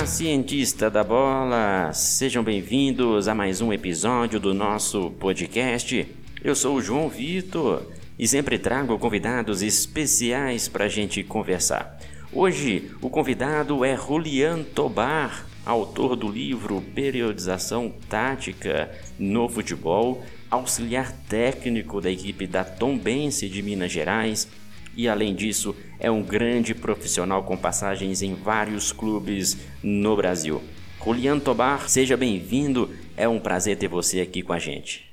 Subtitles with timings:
[0.00, 1.92] Olá, cientista da bola!
[1.92, 6.08] Sejam bem-vindos a mais um episódio do nosso podcast.
[6.42, 7.82] Eu sou o João Vitor
[8.18, 12.00] e sempre trago convidados especiais para a gente conversar.
[12.32, 22.00] Hoje, o convidado é Julian Tobar, autor do livro Periodização Tática no Futebol, auxiliar técnico
[22.00, 24.48] da equipe da Tombense de Minas Gerais
[24.96, 30.60] e, além disso, é um grande profissional com passagens em vários clubes no Brasil.
[31.02, 32.90] Julian Tobar, seja bem-vindo.
[33.16, 35.10] É um prazer ter você aqui com a gente.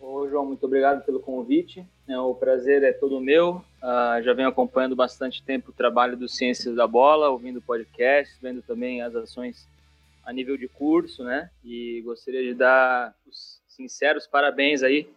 [0.00, 1.84] Ô, João, muito obrigado pelo convite.
[2.08, 3.62] É, o prazer é todo meu.
[3.82, 8.62] Uh, já venho acompanhando bastante tempo o trabalho do Ciências da Bola, ouvindo podcasts, vendo
[8.62, 9.66] também as ações
[10.24, 11.50] a nível de curso, né?
[11.64, 15.08] E gostaria de dar os sinceros parabéns aí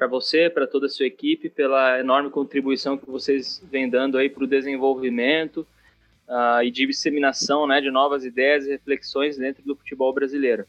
[0.00, 4.30] para você, para toda a sua equipe, pela enorme contribuição que vocês vêm dando aí
[4.30, 5.58] para o desenvolvimento
[6.26, 10.64] uh, e disseminação né, de novas ideias e reflexões dentro do futebol brasileiro.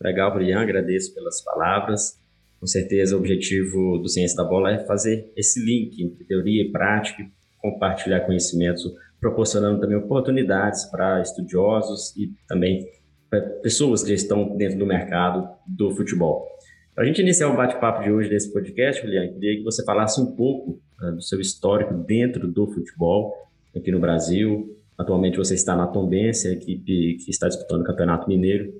[0.00, 2.18] Legal, Brian, agradeço pelas palavras.
[2.58, 6.72] Com certeza, o objetivo do Ciência da Bola é fazer esse link entre teoria e
[6.72, 7.22] prática,
[7.58, 8.82] compartilhar conhecimentos,
[9.20, 12.88] proporcionando também oportunidades para estudiosos e também
[13.28, 16.48] para pessoas que estão dentro do mercado do futebol.
[16.94, 20.20] Para a gente iniciar o bate-papo de hoje desse podcast, Juliano, queria que você falasse
[20.20, 23.32] um pouco uh, do seu histórico dentro do futebol
[23.74, 24.76] aqui no Brasil.
[24.98, 28.74] Atualmente você está na Tombense, a equipe que está disputando o Campeonato Mineiro,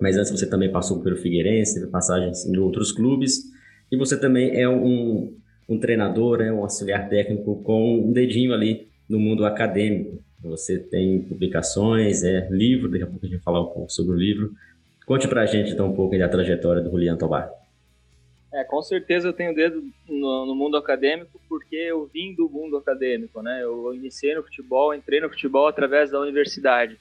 [0.00, 3.44] mas antes você também passou pelo Figueirense, teve passagens em outros clubes,
[3.92, 5.36] e você também é um,
[5.68, 10.18] um treinador, é um auxiliar técnico com um dedinho ali no mundo acadêmico.
[10.42, 14.12] Você tem publicações, é livro, daqui a pouco a gente vai falar um pouco sobre
[14.12, 14.50] o livro.
[15.10, 17.50] Conte pra gente então um pouco da trajetória do Julian Tobar.
[18.54, 22.76] É, com certeza eu tenho dedo no, no, mundo acadêmico porque eu vim do mundo
[22.76, 23.60] acadêmico, né?
[23.60, 26.96] Eu iniciei no futebol, entrei no futebol através da universidade.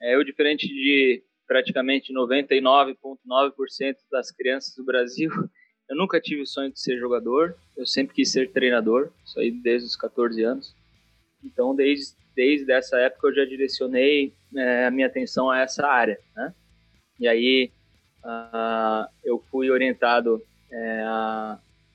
[0.00, 5.28] É, eu, diferente de praticamente 99,9% das crianças do Brasil,
[5.90, 9.50] eu nunca tive o sonho de ser jogador, eu sempre quis ser treinador, isso aí
[9.50, 10.76] desde os 14 anos.
[11.42, 16.20] Então, desde, desde essa época eu já direcionei é, a minha atenção a essa área,
[16.36, 16.54] né?
[17.22, 17.70] E aí
[18.24, 21.04] uh, eu fui orientado é,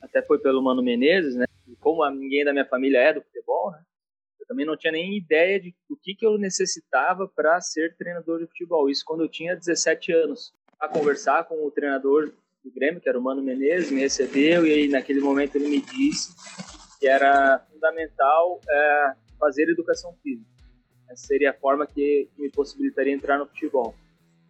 [0.00, 1.44] até foi pelo Mano Menezes, né?
[1.66, 3.82] E como ninguém da minha família é do futebol, né?
[4.40, 8.38] Eu também não tinha nem ideia de o que, que eu necessitava para ser treinador
[8.38, 8.88] de futebol.
[8.88, 10.54] Isso quando eu tinha 17 anos.
[10.80, 12.32] A conversar com o treinador
[12.64, 15.82] do Grêmio, que era o Mano Menezes, me recebeu e aí, naquele momento ele me
[15.82, 16.34] disse
[16.98, 20.48] que era fundamental é, fazer educação física.
[21.10, 23.94] Essa seria a forma que me possibilitaria entrar no futebol.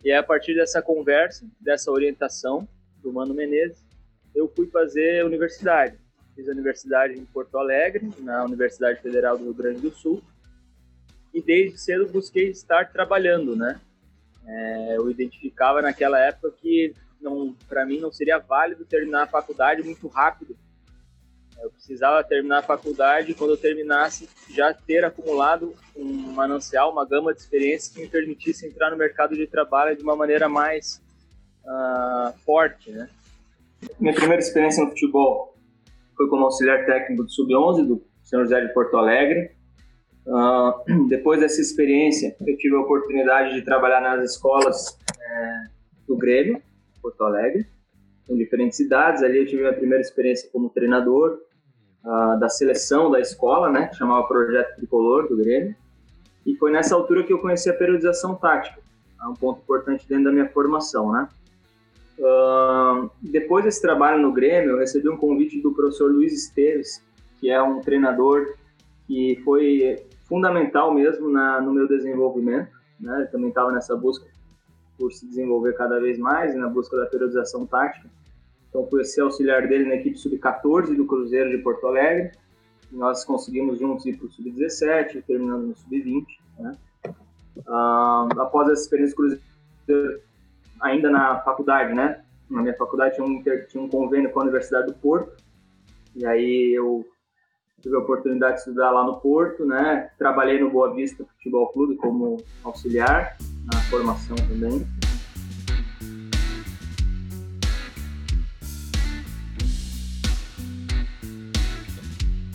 [0.05, 2.69] E a partir dessa conversa, dessa orientação
[3.03, 3.85] do Mano Menezes,
[4.35, 5.99] eu fui fazer universidade.
[6.35, 10.23] Fiz a universidade em Porto Alegre, na Universidade Federal do Rio Grande do Sul.
[11.35, 13.81] E desde cedo busquei estar trabalhando, né?
[14.47, 16.95] É, eu identificava naquela época que
[17.69, 20.57] para mim não seria válido terminar a faculdade muito rápido.
[21.63, 27.05] Eu precisava terminar a faculdade e quando eu terminasse já ter acumulado um manancial, uma
[27.05, 31.03] gama de experiências que me permitisse entrar no mercado de trabalho de uma maneira mais
[31.65, 33.09] uh, forte, né?
[33.99, 35.57] Minha primeira experiência no futebol
[36.17, 39.53] foi como auxiliar técnico do Sub-11 do São José de Porto Alegre.
[40.27, 45.65] Uh, depois dessa experiência, eu tive a oportunidade de trabalhar nas escolas é,
[46.07, 46.61] do Grêmio,
[47.01, 47.67] Porto Alegre,
[48.29, 49.23] em diferentes cidades.
[49.23, 51.41] Ali eu tive a primeira experiência como treinador
[52.05, 55.75] uh, da seleção da escola, né, que chamava Projeto Tricolor do Grêmio.
[56.47, 58.81] E foi nessa altura que eu conheci a periodização tática,
[59.23, 61.29] é um ponto importante dentro da minha formação, né.
[62.19, 67.05] Uh, depois desse trabalho no Grêmio, eu recebi um convite do professor Luiz Esteves,
[67.39, 68.55] que é um treinador
[69.07, 72.71] que foi fundamental mesmo na, no meu desenvolvimento.
[73.01, 73.21] Né?
[73.21, 74.27] Ele também estava nessa busca
[74.99, 78.11] por se desenvolver cada vez mais, na busca da periodização tática.
[78.69, 82.33] Então, fui ser auxiliar dele na equipe sub-14 do Cruzeiro de Porto Alegre.
[82.93, 86.27] Nós conseguimos juntos ir para o sub-17, terminando no sub-20.
[86.59, 86.77] Né?
[87.59, 89.41] Uh, após essa experiência Cruzeiro,
[90.81, 92.23] ainda na faculdade, né?
[92.49, 95.37] Na minha faculdade tinha um, tinha um convênio com a Universidade do Porto,
[96.15, 97.07] e aí eu
[97.81, 100.11] tive a oportunidade de estudar lá no Porto, né?
[100.19, 104.87] Trabalhei no Boa Vista Futebol Clube como auxiliar, na formação também.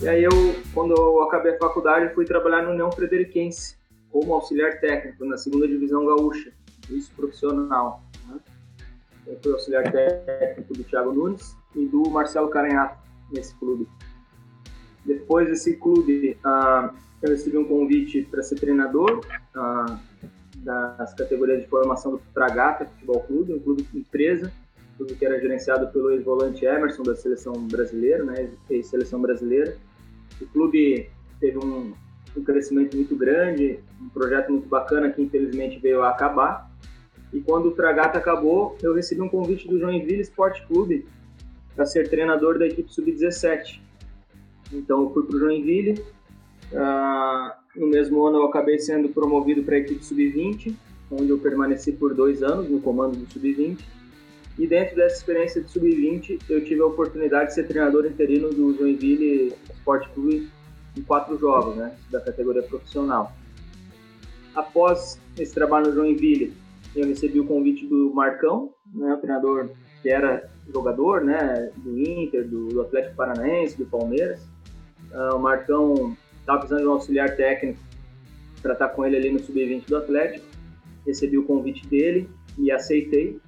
[0.04, 0.30] E aí eu,
[0.74, 3.78] quando eu acabei a faculdade, fui trabalhar no União Frederiquense
[4.10, 6.52] como auxiliar técnico na segunda divisão gaúcha,
[6.90, 8.02] isso profissional.
[9.26, 12.98] Eu fui auxiliar técnico do Thiago Nunes e do Marcelo Caranhato
[13.32, 13.88] nesse clube.
[15.06, 19.22] Depois desse clube, uh, eu recebi um convite para ser treinador
[19.56, 19.98] uh,
[20.56, 24.52] das categorias de formação do Fragata Futebol Clube, um clube empresa,
[24.98, 29.74] clube que era gerenciado pelo ex-volante Emerson da seleção brasileira, né, ex-seleção brasileira.
[30.44, 31.08] O clube
[31.40, 31.92] teve um,
[32.36, 36.70] um crescimento muito grande, um projeto muito bacana que infelizmente veio a acabar.
[37.32, 41.06] E quando o Fragata acabou, eu recebi um convite do Joinville Esporte Clube
[41.74, 43.80] para ser treinador da equipe sub-17.
[44.72, 46.00] Então eu fui para o Joinville.
[46.72, 50.74] Uh, no mesmo ano eu acabei sendo promovido para a equipe sub-20,
[51.10, 53.80] onde eu permaneci por dois anos no comando do sub-20.
[54.56, 58.76] E dentro dessa experiência de sub-20, eu tive a oportunidade de ser treinador interino do
[58.76, 59.52] Joinville
[59.84, 60.50] Esporte Clube
[60.96, 63.32] em quatro jogos, né, da categoria profissional.
[64.54, 66.54] Após esse trabalho no Joinville,
[66.96, 69.70] eu recebi o convite do Marcão, né, o treinador
[70.00, 74.40] que era jogador, né, do Inter, do, do Atlético Paranaense, do Palmeiras.
[75.12, 77.78] Uh, o Marcão estava precisando de um auxiliar técnico
[78.62, 80.46] para estar com ele ali no sub-20 do Atlético.
[81.06, 82.28] Recebi o convite dele
[82.58, 83.40] e aceitei.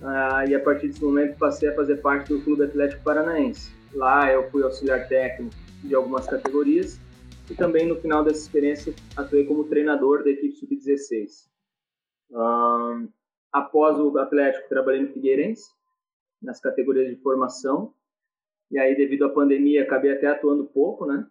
[0.00, 3.70] Uh, e a partir desse momento passei a fazer parte do Clube Atlético Paranaense.
[3.92, 6.98] Lá eu fui auxiliar técnico de algumas categorias
[7.50, 11.48] e também no final dessa experiência atuei como treinador da equipe sub-16.
[12.30, 13.08] Uh,
[13.52, 15.70] após o Atlético trabalhei no Figueirense
[16.40, 17.92] nas categorias de formação
[18.70, 21.26] e aí devido à pandemia acabei até atuando pouco, né?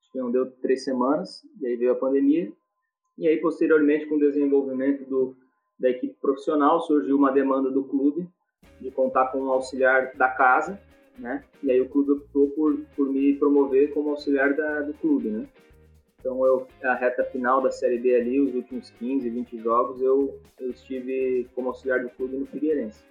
[0.00, 2.52] Acho que não deu três semanas e aí veio a pandemia
[3.16, 5.36] e aí posteriormente com o desenvolvimento do
[5.78, 8.28] da equipe profissional surgiu uma demanda do clube
[8.80, 10.80] de contar com um auxiliar da casa
[11.18, 11.44] né?
[11.62, 15.46] E aí o clube optou por, por me promover como auxiliar da, do clube, né?
[16.18, 20.40] Então eu a reta final da Série B ali, os últimos 15, 20 jogos, eu,
[20.58, 23.04] eu estive como auxiliar do clube no Figueirense.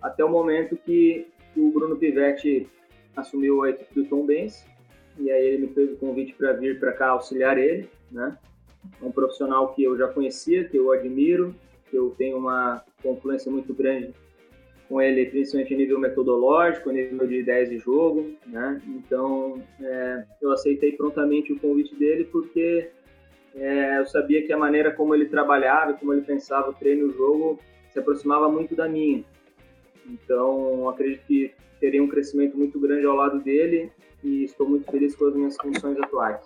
[0.00, 2.68] Até o momento que, que o Bruno Pivetti
[3.14, 4.66] assumiu a equipe do Tom Benz,
[5.18, 8.36] e aí ele me fez o convite para vir para cá auxiliar ele, né?
[9.00, 11.54] Um profissional que eu já conhecia, que eu admiro,
[11.88, 14.12] que eu tenho uma confluência muito grande
[14.92, 18.78] com ele, principalmente nível metodológico, nível de ideias de jogo, né?
[18.86, 22.90] Então, é, eu aceitei prontamente o convite dele porque
[23.56, 27.08] é, eu sabia que a maneira como ele trabalhava, como ele pensava o treino e
[27.08, 27.58] o jogo
[27.88, 29.24] se aproximava muito da minha.
[30.06, 33.90] Então, acredito que teria um crescimento muito grande ao lado dele
[34.22, 36.38] e estou muito feliz com as minhas funções atuais.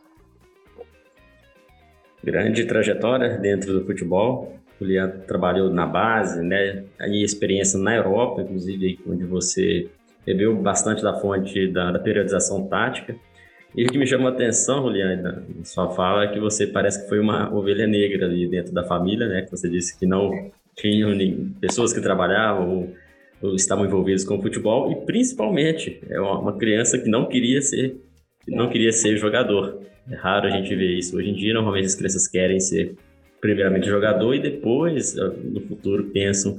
[2.23, 4.57] Grande trajetória dentro do futebol.
[4.81, 6.85] O Leandro trabalhou na base, né?
[7.01, 9.89] E experiência na Europa, inclusive, onde você
[10.25, 13.17] bebeu bastante da fonte da, da periodização tática.
[13.75, 17.03] E o que me chamou a atenção, Juliana, na sua fala, é que você parece
[17.03, 19.43] que foi uma ovelha negra ali dentro da família, né?
[19.43, 20.31] Que você disse que não
[20.75, 21.17] tinham
[21.61, 22.95] pessoas que trabalhavam ou,
[23.43, 27.97] ou estavam envolvidas com futebol e principalmente é uma criança que não queria ser
[28.47, 29.81] que não queria ser jogador.
[30.09, 31.53] É raro a gente ver isso hoje em dia.
[31.53, 32.95] Normalmente as crianças querem ser
[33.47, 36.59] primeiramente jogador e depois, ah, no futuro, pensam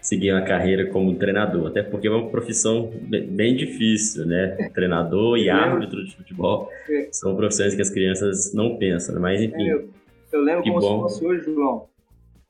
[0.00, 1.68] seguir uma carreira como treinador.
[1.68, 2.90] Até porque é uma profissão
[3.30, 4.68] bem difícil, né?
[4.74, 6.68] Treinador e árbitro de futebol
[7.12, 9.20] são profissões que as crianças não pensam, né?
[9.20, 9.68] mas enfim.
[9.68, 9.88] Eu,
[10.32, 11.08] eu lembro como bom.
[11.08, 11.86] se fosse hoje, João.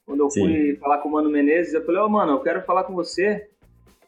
[0.06, 0.40] Quando eu Sim.
[0.40, 2.94] fui falar com o Mano Menezes, eu falei, ó, oh, mano, eu quero falar com
[2.94, 3.48] você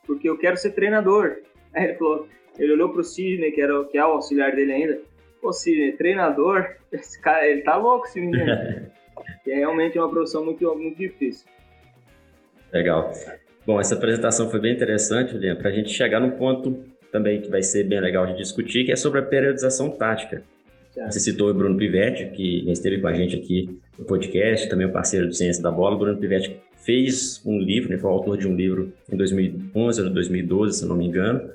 [0.06, 1.36] porque eu quero ser treinador.
[1.74, 2.26] Aí ele falou,
[2.58, 5.00] ele olhou pro Sidney, que, era, que é o auxiliar dele ainda,
[5.40, 6.76] Pô, Sidney, treinador?
[6.90, 8.46] Esse cara, ele tá louco, esse menino.
[9.44, 11.46] que é realmente uma profissão muito, muito difícil.
[12.72, 13.12] Legal.
[13.66, 17.50] Bom, essa apresentação foi bem interessante, Juliana, para a gente chegar num ponto também que
[17.50, 20.42] vai ser bem legal de discutir, que é sobre a periodização tática.
[20.90, 21.12] Certo.
[21.12, 24.90] Você citou o Bruno Pivetti, que esteve com a gente aqui no podcast, também o
[24.90, 25.96] um parceiro do Ciência da Bola.
[25.96, 30.02] O Bruno Pivetti fez um livro, né, foi o autor de um livro em 2011
[30.02, 31.50] ou 2012, se não me engano,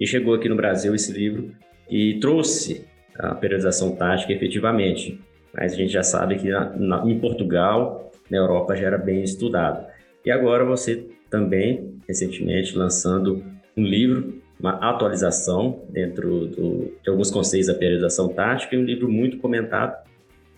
[0.00, 1.52] e chegou aqui no Brasil esse livro
[1.88, 5.20] e trouxe a periodização tática efetivamente
[5.54, 9.22] mas a gente já sabe que na, na, em Portugal, na Europa, já era bem
[9.22, 9.86] estudado.
[10.24, 13.42] E agora você também, recentemente, lançando
[13.76, 19.08] um livro, uma atualização dentro do, de alguns conceitos da periodização tática, e um livro
[19.08, 19.96] muito comentado.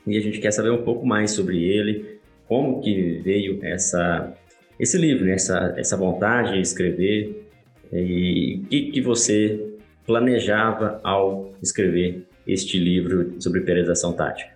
[0.07, 4.33] E a gente quer saber um pouco mais sobre ele, como que veio essa,
[4.79, 5.33] esse livro, né?
[5.33, 7.49] essa, essa vontade de escrever,
[7.93, 9.75] e o que, que você
[10.07, 14.53] planejava ao escrever este livro sobre periodização tática.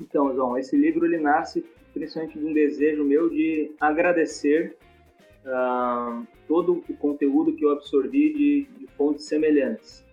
[0.00, 4.76] Então, João, esse livro ele nasce principalmente de um desejo meu de agradecer
[5.44, 10.04] uh, todo o conteúdo que eu absorvi de, de fontes semelhantes.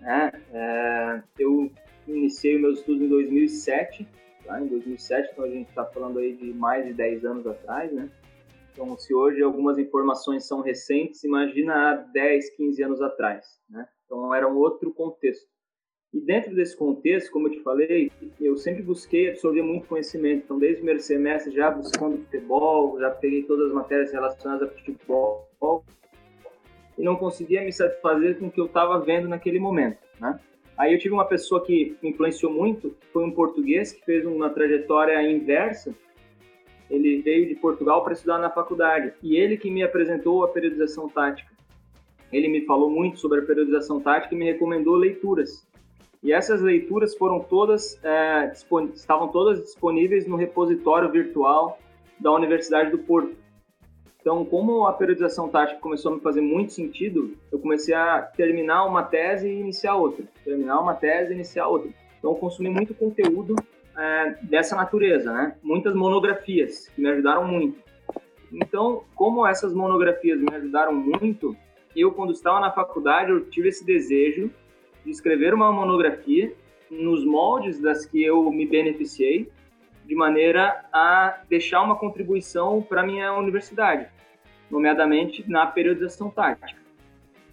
[0.00, 0.32] Né?
[0.52, 1.70] É, eu
[2.08, 4.08] iniciei meus estudos em 2007,
[4.44, 4.60] tá?
[4.60, 8.10] em 2007, então a gente está falando aí de mais de 10 anos atrás, né?
[8.72, 13.86] Então, se hoje algumas informações são recentes, imagina há 10, 15 anos atrás, né?
[14.06, 15.46] Então, era um outro contexto.
[16.12, 20.42] E dentro desse contexto, como eu te falei, eu sempre busquei absorver muito conhecimento.
[20.44, 24.72] Então, desde o primeiro semestre, já buscando futebol, já peguei todas as matérias relacionadas a
[24.72, 25.48] futebol
[26.98, 30.38] e não conseguia me satisfazer com o que eu estava vendo naquele momento, né?
[30.76, 34.48] Aí eu tive uma pessoa que me influenciou muito, foi um português que fez uma
[34.48, 35.94] trajetória inversa.
[36.90, 41.08] Ele veio de Portugal para estudar na faculdade e ele que me apresentou a periodização
[41.08, 41.52] tática.
[42.32, 45.68] Ele me falou muito sobre a periodização tática e me recomendou leituras.
[46.22, 48.52] E essas leituras foram todas é,
[48.94, 51.78] estavam todas disponíveis no repositório virtual
[52.18, 53.34] da Universidade do Porto.
[54.20, 58.84] Então, como a periodização tática começou a me fazer muito sentido, eu comecei a terminar
[58.84, 60.26] uma tese e iniciar outra.
[60.44, 61.90] Terminar uma tese e iniciar outra.
[62.18, 63.56] Então, eu consumi muito conteúdo
[63.96, 65.56] é, dessa natureza, né?
[65.62, 67.82] Muitas monografias que me ajudaram muito.
[68.52, 71.56] Então, como essas monografias me ajudaram muito,
[71.96, 74.50] eu, quando estava na faculdade, eu tive esse desejo
[75.04, 76.52] de escrever uma monografia
[76.90, 79.50] nos moldes das que eu me beneficiei,
[80.04, 84.08] de maneira a deixar uma contribuição para minha universidade,
[84.70, 86.80] nomeadamente na periodização tática.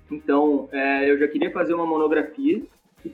[0.09, 2.63] Então, é, eu já queria fazer uma monografia
[3.03, 3.13] que,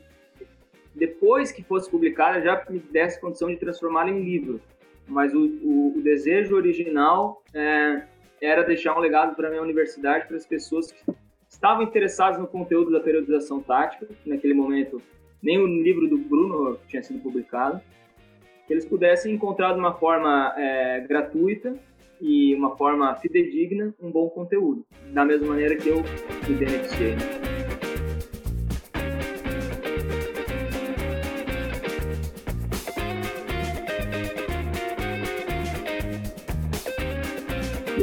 [0.96, 4.62] depois que fosse publicada, já me desse condição de transformá-la em livro.
[5.08, 8.04] Mas o, o, o desejo original é,
[8.42, 11.04] era deixar um legado para minha universidade, para as pessoas que
[11.64, 15.02] estavam interessados no conteúdo da periodização tática, que naquele momento
[15.42, 17.80] nem o livro do Bruno tinha sido publicado,
[18.68, 21.74] que eles pudessem encontrar de uma forma é, gratuita
[22.20, 26.04] e uma forma fidedigna um bom conteúdo, da mesma maneira que eu
[26.50, 27.16] me beneficiei.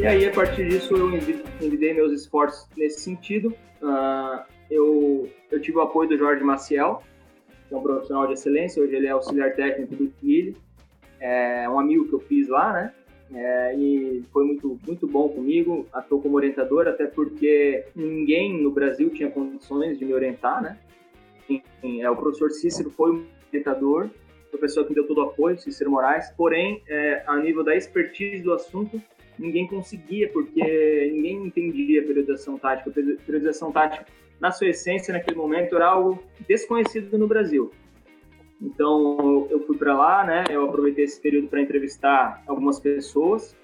[0.00, 3.54] E aí, a partir disso, eu envidei meus esforços nesse sentido.
[3.82, 7.02] Uh, eu, eu tive o apoio do Jorge Maciel,
[7.68, 10.56] que é um profissional de excelência, hoje ele é auxiliar técnico do Twilio,
[11.20, 12.94] é um amigo que eu fiz lá, né?
[13.34, 19.10] É, e foi muito, muito bom comigo, atuou como orientador, até porque ninguém no Brasil
[19.10, 20.78] tinha condições de me orientar, né?
[21.46, 24.08] Enfim, é, o professor Cícero foi um orientador,
[24.50, 28.42] professor que me deu todo o apoio, Cícero Moraes, porém, é, a nível da expertise
[28.42, 29.00] do assunto,
[29.40, 32.90] ninguém conseguia, porque ninguém entendia a periodização tática.
[32.90, 34.06] A periodização tática,
[34.38, 37.72] na sua essência, naquele momento, era algo desconhecido no Brasil.
[38.60, 40.44] Então, eu fui para lá, né?
[40.50, 43.56] Eu aproveitei esse período para entrevistar algumas pessoas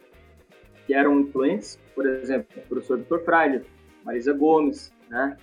[0.87, 3.63] que eram influentes, por exemplo, o professor Vitor Freire,
[4.03, 5.37] Marisa Gomes, né?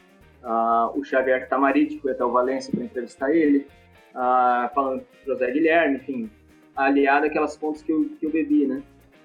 [0.43, 3.67] Uh, o Xavier Tamarite, foi até o Valência para entrevistar ele,
[4.15, 6.29] uh, falando José Guilherme, enfim,
[6.75, 8.81] aliado àquelas fontes que eu, que eu bebi, né?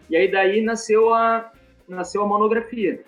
[0.08, 1.52] E aí daí nasceu a,
[1.86, 3.04] nasceu a monografia,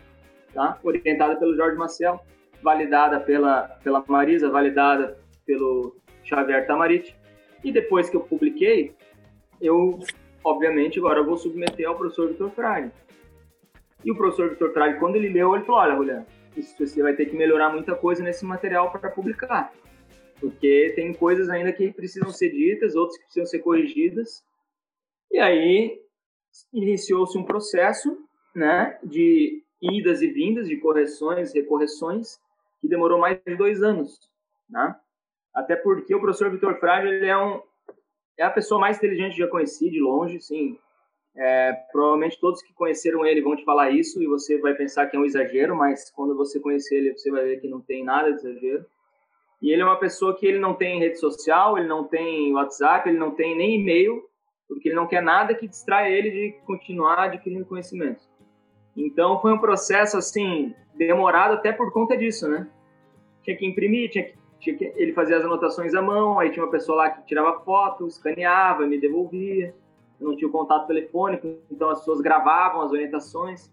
[0.52, 0.78] tá?
[0.83, 2.21] orientada pelo Jorge Maciel,
[2.62, 7.16] validada pela, pela Marisa, validada pelo Xavier Tamarit.
[7.64, 8.95] E depois que eu publiquei,
[9.61, 9.99] eu,
[10.45, 12.90] obviamente, agora eu vou submeter ao professor Vitor Frade.
[14.04, 16.26] E o professor Vitor Frade, quando ele leu, ele falou, olha, Juliano,
[16.57, 19.73] isso você vai ter que melhorar muita coisa nesse material para publicar.
[20.40, 24.42] Porque tem coisas ainda que precisam ser ditas, outras que precisam ser corrigidas.
[25.30, 26.00] E aí
[26.73, 28.16] iniciou-se um processo
[28.54, 32.38] né, de idas e vindas, de correções, recorreções,
[32.80, 34.19] que demorou mais de dois anos.
[34.69, 34.95] Né?
[35.54, 37.61] Até porque o professor Vitor Frade ele é, um,
[38.38, 40.78] é a pessoa mais inteligente que já conheci, de longe, sim.
[41.37, 45.16] É, provavelmente todos que conheceram ele vão te falar isso e você vai pensar que
[45.16, 48.33] é um exagero, mas quando você conhecer ele, você vai ver que não tem nada
[48.33, 48.85] de exagero.
[49.62, 53.09] E ele é uma pessoa que ele não tem rede social, ele não tem WhatsApp,
[53.09, 54.23] ele não tem nem e-mail,
[54.70, 58.20] porque ele não quer nada que distraia ele de continuar adquirindo conhecimento.
[58.96, 62.68] Então foi um processo assim demorado até por conta disso, né?
[63.42, 66.64] Tinha que imprimir, tinha que, tinha que ele fazia as anotações à mão, aí tinha
[66.64, 69.74] uma pessoa lá que tirava foto, escaneava, me devolvia.
[70.20, 73.70] Eu não tinha o contato telefônico, então as pessoas gravavam as orientações.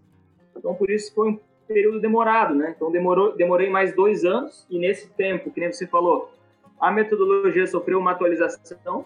[0.55, 2.73] Então por isso foi um período demorado, né?
[2.75, 6.31] Então demorou, demorei mais dois anos e nesse tempo, que nem você falou,
[6.79, 9.05] a metodologia sofreu uma atualização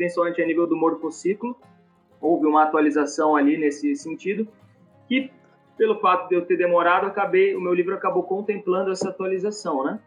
[0.00, 1.54] principalmente a nível do morfociclo.
[2.22, 4.48] Houve uma atualização ali nesse sentido,
[5.06, 5.30] que
[5.76, 10.00] pelo fato de eu ter demorado, acabei, o meu livro acabou contemplando essa atualização, né?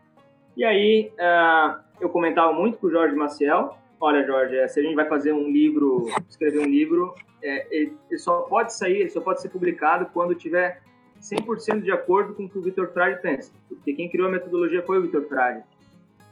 [0.57, 4.95] E aí uh, eu comentava muito com o Jorge Maciel, olha Jorge, se a gente
[4.95, 9.21] vai fazer um livro, escrever um livro, é, ele, ele, só pode sair, ele só
[9.21, 10.81] pode ser publicado quando tiver
[11.21, 14.81] 100% de acordo com o que o Vitor Frade pensa, porque quem criou a metodologia
[14.81, 15.63] foi o Vitor Frade.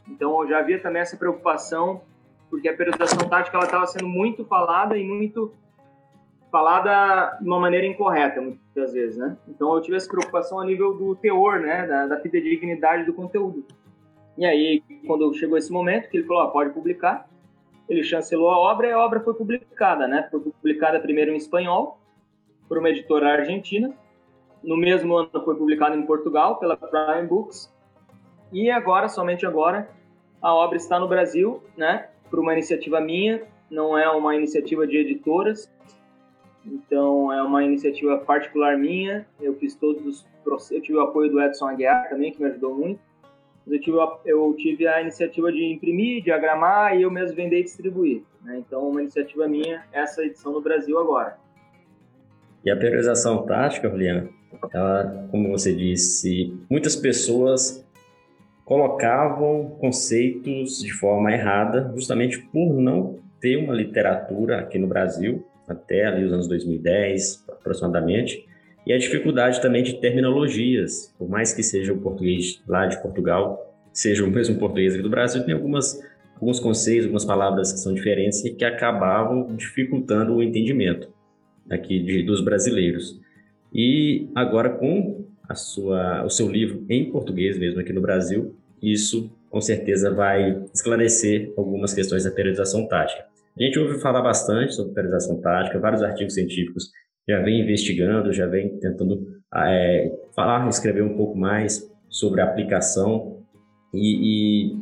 [0.07, 2.01] Então já havia também essa preocupação
[2.51, 5.53] porque a periodização tática ela estava sendo muito falada e muito
[6.51, 9.37] falada de uma maneira incorreta muitas vezes, né?
[9.47, 13.65] Então eu tive essa preocupação a nível do teor, né, da, da fidedignidade do conteúdo.
[14.37, 17.27] E aí, quando chegou esse momento, que ele falou, ah, pode publicar,
[17.87, 20.27] ele chancelou a obra e a obra foi publicada, né?
[20.29, 21.99] Foi publicada primeiro em espanhol,
[22.67, 23.93] por uma editora argentina.
[24.63, 27.73] No mesmo ano foi publicada em Portugal, pela Prime Books.
[28.51, 29.89] E agora, somente agora,
[30.41, 32.09] a obra está no Brasil, né?
[32.31, 35.71] Por uma iniciativa minha, não é uma iniciativa de editoras,
[36.65, 39.27] então é uma iniciativa particular minha.
[39.39, 40.31] Eu fiz todos os
[40.71, 42.99] eu tive o apoio do Edson Aguiar também, que me ajudou muito.
[43.67, 48.23] Eu tive, eu tive a iniciativa de imprimir, diagramar e eu mesmo vender e distribuir.
[48.43, 48.57] Né?
[48.57, 51.37] Então, uma iniciativa minha, essa edição no Brasil agora.
[52.65, 54.29] E a priorização tática, Juliana,
[54.73, 57.85] ela, como você disse, muitas pessoas
[58.71, 66.05] colocavam conceitos de forma errada, justamente por não ter uma literatura aqui no Brasil, até
[66.05, 68.47] ali os anos 2010, aproximadamente,
[68.87, 73.75] e a dificuldade também de terminologias, por mais que seja o português lá de Portugal,
[73.91, 76.01] seja o mesmo português aqui do Brasil, tem algumas,
[76.35, 81.09] alguns conceitos, algumas palavras que são diferentes e que acabavam dificultando o entendimento
[81.69, 83.19] aqui de, dos brasileiros.
[83.73, 89.31] E agora com a sua, o seu livro em português mesmo aqui no Brasil, isso
[89.49, 93.25] com certeza vai esclarecer algumas questões da periodização tática.
[93.57, 96.89] A gente ouve falar bastante sobre periodização tática, vários artigos científicos
[97.27, 103.43] já vem investigando, já vem tentando é, falar, escrever um pouco mais sobre a aplicação
[103.93, 104.77] e, e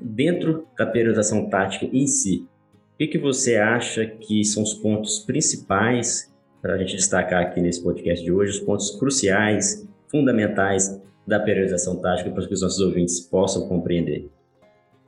[0.00, 2.46] dentro da periodização tática em si,
[2.94, 7.60] o que, que você acha que são os pontos principais para a gente destacar aqui
[7.60, 12.80] nesse podcast de hoje, os pontos cruciais, fundamentais da periodização tática para que os nossos
[12.80, 14.30] ouvintes possam compreender?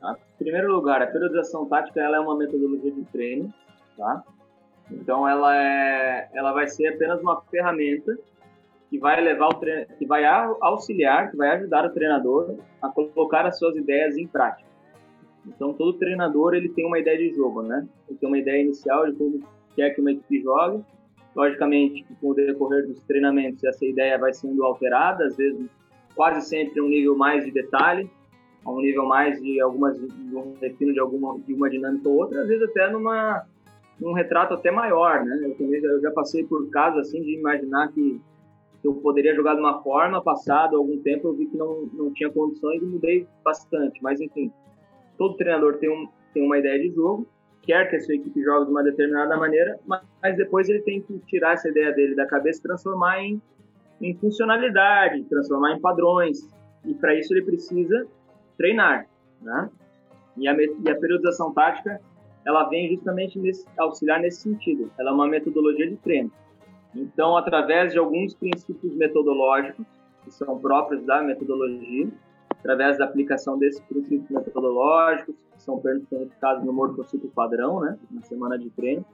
[0.01, 0.17] Tá?
[0.35, 3.53] Em primeiro lugar, a periodização tática ela é uma metodologia de treino,
[3.97, 4.25] tá?
[4.91, 8.17] Então ela é, ela vai ser apenas uma ferramenta
[8.89, 10.25] que vai levar o treino, que vai
[10.61, 14.67] auxiliar, que vai ajudar o treinador a colocar as suas ideias em prática.
[15.47, 17.87] Então, todo treinador ele tem uma ideia de jogo, né?
[18.09, 19.41] Ele tem uma ideia inicial de como
[19.77, 20.85] quer que uma equipe jogue.
[21.35, 25.69] Logicamente, com o decorrer dos treinamentos, essa ideia vai sendo alterada, às vezes
[26.17, 28.11] quase sempre um nível mais de detalhe,
[28.65, 30.55] a um nível mais de algumas de um
[30.93, 33.47] de alguma de uma dinâmica ou outra, às vezes até numa
[34.01, 35.39] num retrato até maior, né?
[35.43, 38.21] Eu, também, eu já passei por casos assim de imaginar que
[38.85, 42.31] eu poderia jogar de uma forma, passado algum tempo eu vi que não, não tinha
[42.31, 44.53] condições e mudei bastante, mas enfim,
[45.19, 47.27] todo treinador tem, um, tem uma ideia de jogo,
[47.63, 51.19] quer que a sua equipe jogue de uma determinada maneira, mas depois ele tem que
[51.27, 53.41] tirar essa ideia dele da cabeça e transformar em,
[54.01, 56.39] em funcionalidade, transformar em padrões.
[56.85, 58.07] E para isso ele precisa
[58.57, 59.07] treinar.
[59.41, 59.71] Né?
[60.37, 62.01] E, a, e a periodização tática
[62.45, 64.91] ela vem justamente nesse, auxiliar nesse sentido.
[64.99, 66.31] Ela é uma metodologia de treino.
[66.95, 69.85] Então, através de alguns princípios metodológicos,
[70.25, 72.09] que são próprios da metodologia,
[72.51, 78.57] através da aplicação desses princípios metodológicos, que são personificados no morfociclo padrão, né, na semana
[78.59, 79.05] de treino.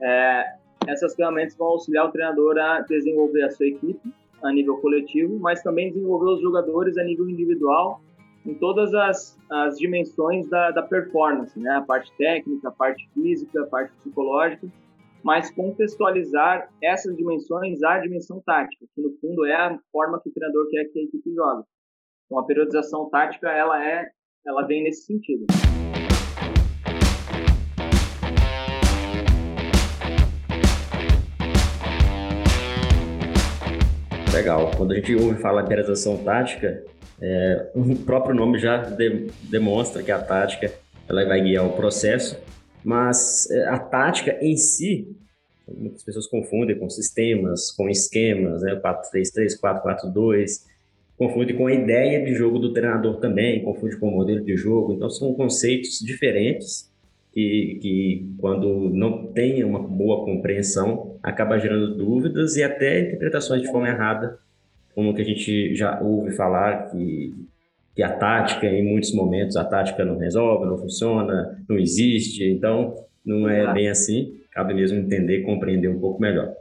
[0.00, 5.38] É, essas ferramentas vão auxiliar o treinador a desenvolver a sua equipe a nível coletivo,
[5.38, 8.00] mas também desenvolver os jogadores a nível individual
[8.44, 11.70] em todas as, as dimensões da, da performance, né?
[11.70, 14.66] A parte técnica, a parte física, a parte psicológica,
[15.22, 20.32] mas contextualizar essas dimensões à dimensão tática, que no fundo é a forma que o
[20.32, 21.62] treinador quer que a equipe jogue.
[22.26, 24.08] Então a periodização tática ela é
[24.44, 25.46] ela vem nesse sentido.
[34.32, 34.70] Legal.
[34.78, 36.82] Quando a gente ouve falar de periodização tática,
[37.20, 40.72] é, o próprio nome já de, demonstra que a tática
[41.06, 42.38] ela vai guiar o processo,
[42.82, 45.14] mas é, a tática em si,
[45.68, 48.74] muitas pessoas confundem com sistemas, com esquemas, né?
[48.76, 50.62] 4-3-3, 4-4-2,
[51.18, 54.94] confunde com a ideia de jogo do treinador também, confunde com o modelo de jogo.
[54.94, 56.90] Então, são conceitos diferentes
[57.32, 63.70] que, que quando não tem uma boa compreensão, acaba gerando dúvidas e até interpretações de
[63.70, 64.38] forma errada,
[64.94, 67.34] como que a gente já ouve falar que,
[67.96, 72.44] que a tática, em muitos momentos, a tática não resolve, não funciona, não existe.
[72.44, 74.38] Então, não é bem assim.
[74.50, 76.52] Cabe mesmo entender compreender um pouco melhor.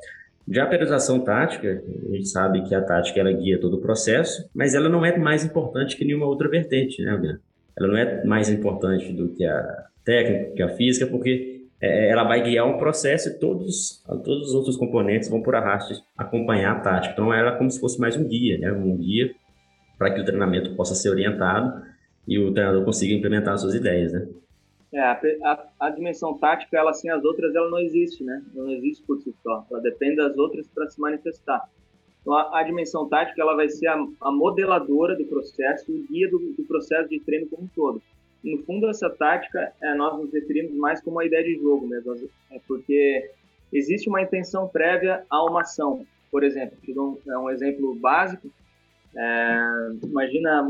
[0.49, 4.49] Já a periodização tática, a gente sabe que a tática ela guia todo o processo,
[4.55, 7.41] mas ela não é mais importante que nenhuma outra vertente, né, Albina?
[7.77, 12.23] Ela não é mais importante do que a técnica, que a física, porque é, ela
[12.23, 16.79] vai guiar um processo e todos, todos os outros componentes vão por arrasto acompanhar a
[16.79, 17.13] tática.
[17.13, 18.71] Então, ela é como se fosse mais um guia, né?
[18.71, 19.33] um guia
[19.97, 21.83] para que o treinamento possa ser orientado
[22.27, 24.27] e o treinador consiga implementar as suas ideias, né?
[24.93, 28.43] É, a, a, a, dimensão tática, ela sem as outras, ela não existe, né?
[28.53, 29.65] Não existe por si só.
[29.71, 31.63] Ela depende das outras para se manifestar.
[32.21, 36.29] Então, a, a, dimensão tática ela vai ser a, a modeladora do processo, o guia
[36.29, 38.01] do, do, processo de treino como um todo.
[38.43, 42.13] No fundo, essa tática, é, nós nos referimos mais como a ideia de jogo mesmo,
[42.51, 43.29] é porque
[43.71, 46.05] existe uma intenção prévia a uma ação.
[46.31, 48.49] Por exemplo, te um, é um exemplo básico.
[49.15, 50.61] É, imagina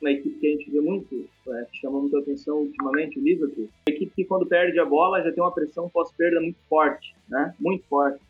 [0.00, 3.68] uma equipe que a gente vê muito, é, que chama muita atenção ultimamente, o Liverpool.
[3.88, 7.54] Uma equipe que quando perde a bola já tem uma pressão pós-perda muito forte, né?
[7.58, 8.20] Muito forte.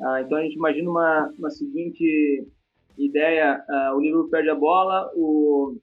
[0.00, 2.46] Ah, então a gente imagina uma, uma seguinte
[2.96, 5.76] ideia: ah, o Liverpool perde a bola, o,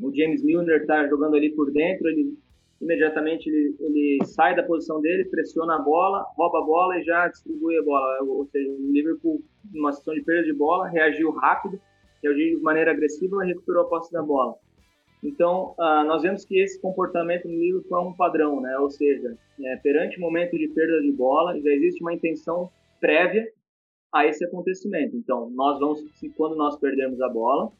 [0.00, 2.36] o James Milner está jogando ali por dentro, ele
[2.80, 7.28] imediatamente ele, ele sai da posição dele, pressiona a bola, rouba a bola e já
[7.28, 8.22] distribui a bola.
[8.22, 11.80] Ou seja, o Liverpool, numa situação de perda de bola, reagiu rápido,
[12.22, 14.54] reagiu de maneira agressiva e recuperou a posse da bola.
[15.24, 18.78] Então, uh, nós vemos que esse comportamento no Liverpool é um padrão, né?
[18.78, 23.50] Ou seja, é, perante momento de perda de bola, já existe uma intenção prévia
[24.12, 25.16] a esse acontecimento.
[25.16, 26.04] Então, nós vamos,
[26.36, 27.72] quando nós perdermos a bola,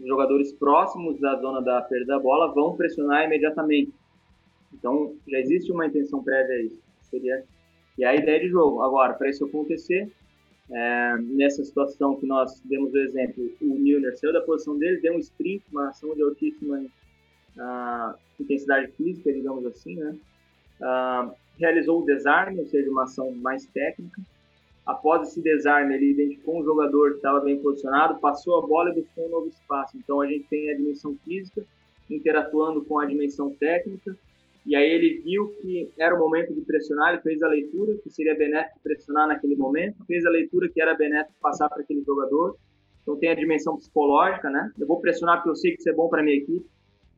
[0.00, 3.92] jogadores próximos da zona da perda da bola vão pressionar imediatamente
[4.72, 6.80] então, já existe uma intenção prévia a isso.
[7.02, 7.44] Seria
[7.96, 8.82] e a ideia de jogo.
[8.82, 10.10] Agora, para isso acontecer,
[10.70, 15.14] é, nessa situação que nós demos o exemplo, o Milner saiu da posição dele, deu
[15.14, 20.16] um sprint, uma ação de altíssima uh, intensidade física, digamos assim, né?
[20.80, 24.22] Uh, realizou o desarme, ou seja, uma ação mais técnica.
[24.88, 28.94] Após esse desarme, ele identificou um jogador que estava bem posicionado, passou a bola e
[28.94, 29.96] buscou um novo espaço.
[29.96, 31.62] Então, a gente tem a dimensão física
[32.10, 34.16] interatuando com a dimensão técnica
[34.68, 38.10] e aí ele viu que era o momento de pressionar, ele fez a leitura que
[38.10, 42.54] seria benéfico pressionar naquele momento, fez a leitura que era benéfico passar para aquele jogador.
[43.00, 44.70] Então tem a dimensão psicológica, né?
[44.78, 46.66] Eu vou pressionar porque eu sei que isso é bom para minha equipe.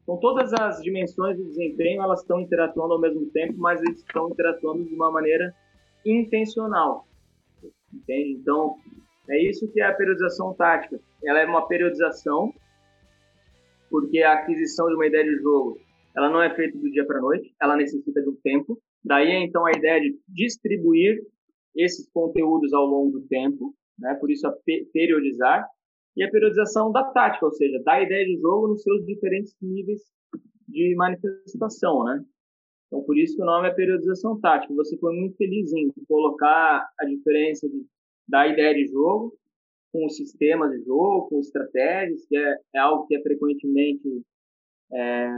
[0.04, 4.28] Então todas as dimensões do desempenho elas estão interatuando ao mesmo tempo, mas eles estão
[4.30, 5.52] interatuando de uma maneira
[6.06, 7.04] intencional.
[7.92, 8.32] Entende?
[8.32, 8.76] Então
[9.28, 11.00] é isso que é a periodização tática.
[11.24, 12.52] Ela é uma periodização
[13.90, 15.78] porque a aquisição de uma ideia de jogo
[16.16, 18.80] ela não é feita do dia para a noite, ela necessita de um tempo.
[19.04, 21.20] Daí, então, a ideia de distribuir
[21.76, 24.14] esses conteúdos ao longo do tempo, né?
[24.14, 24.54] por isso a
[24.92, 25.66] periodizar,
[26.16, 30.00] e a periodização da tática, ou seja, da ideia de jogo nos seus diferentes níveis
[30.68, 32.24] de manifestação, né?
[32.90, 34.74] Então, por isso que o nome é periodização tática.
[34.74, 37.86] Você foi muito feliz em colocar a diferença de,
[38.28, 39.32] da ideia de jogo
[39.92, 44.08] com os sistemas de jogo, com estratégias, que é, é algo que é frequentemente
[44.92, 45.28] é,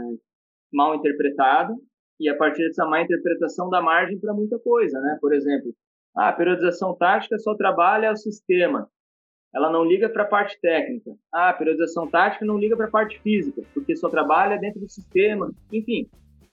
[0.73, 1.75] mal interpretado
[2.19, 5.19] e a partir dessa má interpretação dá margem para muita coisa, né?
[5.21, 5.75] Por exemplo,
[6.17, 8.89] ah, a periodização tática só trabalha o sistema,
[9.55, 11.11] ela não liga para a parte técnica.
[11.33, 14.89] Ah, a periodização tática não liga para a parte física, porque só trabalha dentro do
[14.89, 15.51] sistema.
[15.73, 16.09] Enfim,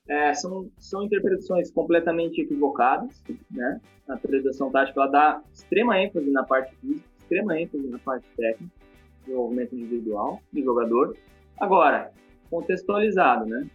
[0.09, 3.79] é, são, são interpretações completamente equivocadas, né?
[4.07, 8.73] A periodização tática ela dá extrema ênfase na parte física, extrema ênfase na parte técnica,
[9.21, 11.15] desenvolvimento individual do jogador.
[11.59, 12.11] Agora,
[12.49, 13.67] contextualizado, né?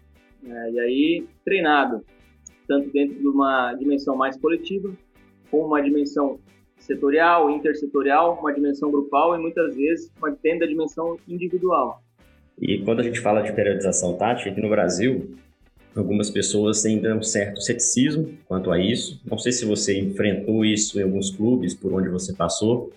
[0.44, 2.04] É, e aí, treinado,
[2.66, 4.92] tanto dentro de uma dimensão mais coletiva,
[5.50, 6.40] como uma dimensão
[6.78, 12.02] setorial, intersetorial, uma dimensão grupal e muitas vezes uma, da dimensão individual.
[12.60, 15.36] E quando a gente fala de periodização tática, aqui no Brasil,
[15.94, 19.20] algumas pessoas têm um certo ceticismo quanto a isso.
[19.24, 22.92] Não sei se você enfrentou isso em alguns clubes por onde você passou.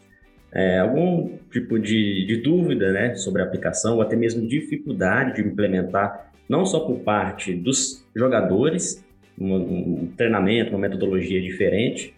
[0.52, 5.48] É, algum tipo de, de dúvida né, sobre a aplicação ou até mesmo dificuldade de
[5.48, 9.04] implementar não só por parte dos jogadores,
[9.40, 12.16] um, um treinamento, uma metodologia diferente,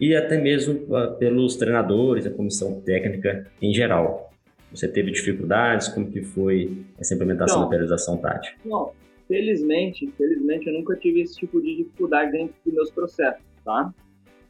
[0.00, 4.30] e até mesmo uh, pelos treinadores, a comissão técnica em geral.
[4.70, 5.88] Você teve dificuldades?
[5.88, 8.56] Como que foi essa implementação da periodização tática?
[8.64, 8.92] Não,
[9.28, 13.92] felizmente, felizmente eu nunca tive esse tipo de dificuldade dentro dos meus processos, tá?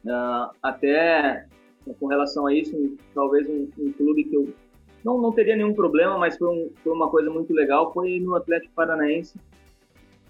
[0.05, 1.45] Uh, até
[1.99, 4.53] com relação a isso, talvez um, um clube que eu
[5.03, 8.35] não, não teria nenhum problema, mas foi, um, foi uma coisa muito legal, foi no
[8.35, 9.37] Atlético Paranaense,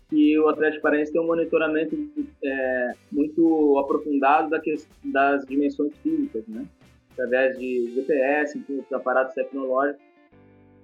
[0.09, 1.95] que o Atlético Paranaense tem um monitoramento
[2.43, 4.49] é, muito aprofundado
[5.03, 6.65] das dimensões físicas, né?
[7.13, 10.01] Através de GPS, enfim, os aparatos tecnológicos.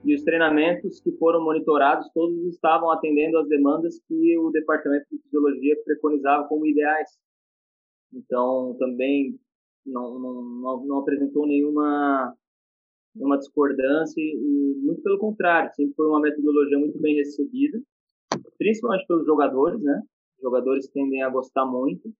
[0.05, 5.19] E os treinamentos que foram monitorados, todos estavam atendendo às demandas que o Departamento de
[5.23, 7.09] Fisiologia preconizava como ideais.
[8.13, 9.35] Então, também
[9.83, 12.35] não, não, não, apresentou nenhuma
[13.15, 17.81] uma discordância e muito pelo contrário, sempre foi uma metodologia muito bem recebida,
[18.57, 20.03] principalmente pelos jogadores, né?
[20.37, 22.13] Os jogadores tendem a gostar muito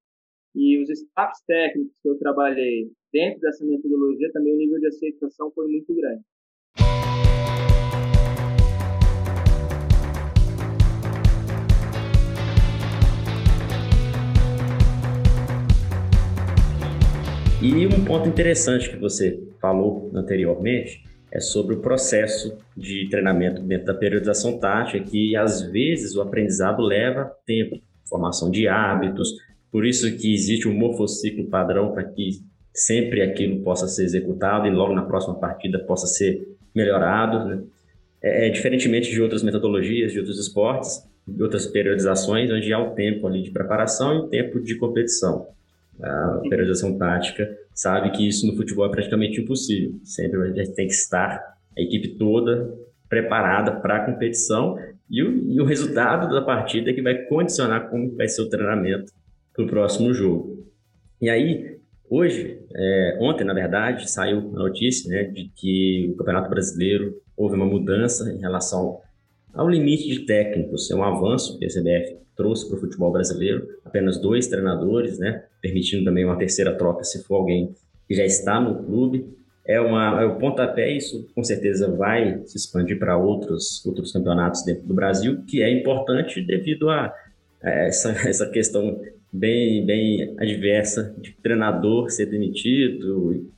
[0.55, 5.51] e os staffs técnicos que eu trabalhei dentro dessa metodologia também o nível de aceitação
[5.51, 6.23] foi muito grande.
[17.65, 23.87] E um ponto interessante que você falou anteriormente é sobre o processo de treinamento dentro
[23.87, 29.33] da periodização tática, que às vezes o aprendizado leva tempo, formação de hábitos,
[29.71, 32.33] por isso que existe um morfociclo padrão para que
[32.71, 37.49] sempre aquilo possa ser executado e logo na próxima partida possa ser melhorado.
[37.49, 37.63] Né?
[38.21, 42.93] É, é, diferentemente de outras metodologias, de outros esportes, de outras periodizações, onde há um
[42.93, 45.54] tempo ali de preparação e um tempo de competição.
[46.01, 49.99] A periodização tática sabe que isso no futebol é praticamente impossível.
[50.03, 51.41] Sempre a gente tem que estar,
[51.77, 52.73] a equipe toda,
[53.07, 54.77] preparada para a competição
[55.09, 58.49] e o, e o, resultado da partida é que vai condicionar como vai ser o
[58.49, 59.11] treinamento
[59.53, 60.65] para o próximo jogo.
[61.21, 61.77] E aí,
[62.09, 67.55] hoje, é, ontem, na verdade, saiu a notícia né, de que o Campeonato Brasileiro houve
[67.55, 68.99] uma mudança em relação
[69.55, 70.91] ao limite de técnicos.
[70.91, 75.43] É um avanço que a CBF trouxe para o futebol brasileiro, apenas dois treinadores, né,
[75.61, 77.73] permitindo também uma terceira troca se for alguém
[78.07, 79.33] que já está no clube.
[79.65, 84.63] É, uma, é o pontapé, isso com certeza vai se expandir para outros, outros campeonatos
[84.63, 87.11] dentro do Brasil, que é importante devido a,
[87.63, 93.49] a essa, essa questão bem, bem adversa de treinador ser demitido,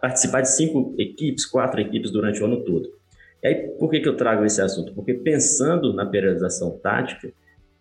[0.00, 2.99] participar de cinco equipes, quatro equipes durante o ano todo.
[3.42, 4.94] E aí, por que, que eu trago esse assunto?
[4.94, 7.32] Porque pensando na periodização tática,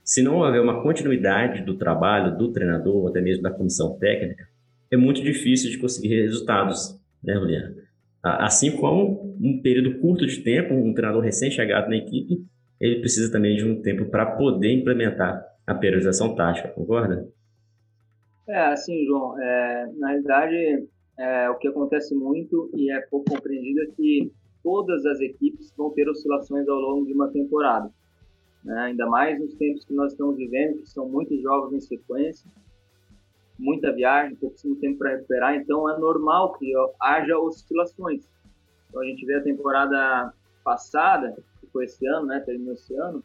[0.03, 4.47] se não houver uma continuidade do trabalho do treinador, ou até mesmo da comissão técnica,
[4.91, 7.75] é muito difícil de conseguir resultados, né, Juliana?
[8.23, 12.43] Assim como um período curto de tempo, um treinador recém-chegado na equipe,
[12.79, 17.27] ele precisa também de um tempo para poder implementar a periodização tática, concorda?
[18.47, 20.87] É, assim, João, é, na realidade,
[21.19, 24.31] é, o que acontece muito e é pouco compreendido é que
[24.63, 27.91] todas as equipes vão ter oscilações ao longo de uma temporada
[28.63, 28.77] né?
[28.81, 32.49] ainda mais nos tempos que nós estamos vivendo, que são muitos jogos em sequência,
[33.57, 38.29] muita viagem, pouquíssimo tempo para recuperar, então é normal que haja oscilações.
[38.89, 43.23] Então a gente vê a temporada passada, que foi esse ano, né, terminou esse ano,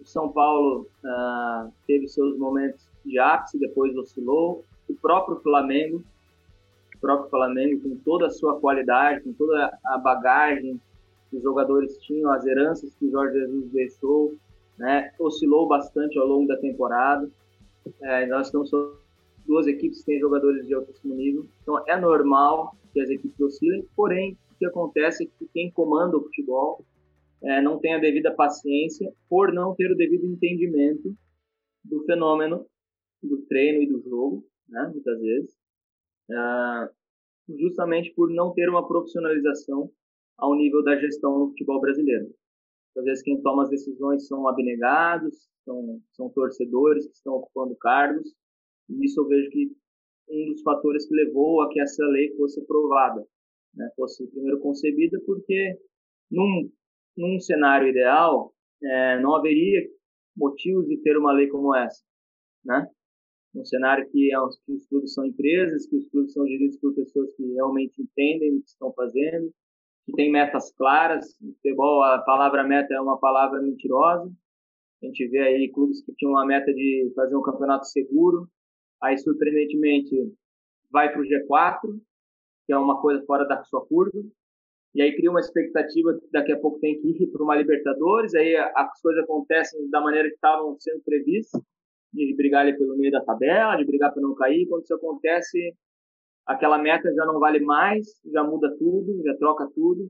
[0.00, 6.04] o São Paulo uh, teve seus momentos de ápice, depois oscilou, o próprio Flamengo,
[7.04, 10.80] próprio Flamengo com toda a sua qualidade, com toda a bagagem
[11.28, 14.34] que os jogadores tinham, as heranças que o Jorge Jesus deixou,
[14.78, 15.12] né?
[15.20, 17.30] Oscilou bastante ao longo da temporada.
[18.00, 18.70] É, nós estamos
[19.46, 23.86] duas equipes que têm jogadores de altíssimo nível, então é normal que as equipes oscilem.
[23.94, 26.82] Porém, o que acontece é que quem comanda o futebol
[27.42, 31.14] é, não tem a devida paciência por não ter o devido entendimento
[31.84, 32.64] do fenômeno
[33.22, 34.90] do treino e do jogo, né?
[34.90, 35.63] Muitas vezes,
[37.48, 39.90] justamente por não ter uma profissionalização
[40.38, 42.34] ao nível da gestão no futebol brasileiro.
[42.96, 48.34] Às vezes quem toma as decisões são abnegados, são, são torcedores que estão ocupando cargos,
[48.88, 49.72] e isso eu vejo que
[50.28, 53.26] um dos fatores que levou a que essa lei fosse aprovada,
[53.74, 55.78] né, fosse primeiro concebida, porque
[56.30, 56.70] num,
[57.16, 59.86] num cenário ideal é, não haveria
[60.36, 62.02] motivos de ter uma lei como essa,
[62.64, 62.88] né?
[63.54, 64.36] Um cenário que, é,
[64.66, 68.56] que os clubes são empresas, que os clubes são geridos por pessoas que realmente entendem
[68.56, 69.52] o que estão fazendo,
[70.06, 71.24] que tem metas claras.
[71.40, 74.30] No futebol, a palavra meta é uma palavra mentirosa.
[75.02, 78.48] A gente vê aí clubes que tinham uma meta de fazer um campeonato seguro,
[79.02, 80.14] aí surpreendentemente
[80.90, 82.00] vai para o G4,
[82.66, 84.18] que é uma coisa fora da sua curva,
[84.94, 88.34] e aí cria uma expectativa que daqui a pouco tem que ir para uma Libertadores,
[88.34, 91.60] aí as coisas acontecem da maneira que estavam sendo previstas,
[92.14, 95.74] de brigar ali pelo meio da tabela, de brigar para não cair, quando isso acontece,
[96.46, 100.08] aquela meta já não vale mais, já muda tudo, já troca tudo.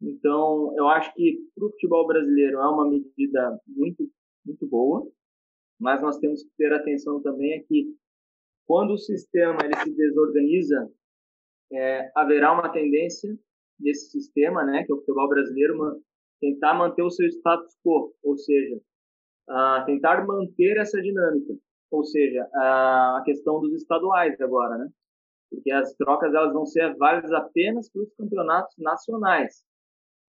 [0.00, 4.08] Então, eu acho que para o futebol brasileiro é uma medida muito,
[4.46, 5.06] muito boa,
[5.78, 7.94] mas nós temos que ter atenção também é que
[8.66, 10.90] quando o sistema ele se desorganiza,
[11.72, 13.36] é, haverá uma tendência
[13.78, 16.02] desse sistema, né, que é o futebol brasileiro,
[16.40, 18.80] tentar manter o seu status quo, ou seja,
[19.86, 21.54] tentar manter essa dinâmica,
[21.90, 24.88] ou seja, a questão dos estaduais agora, né?
[25.50, 29.64] porque as trocas elas vão ser válidas apenas para os campeonatos nacionais.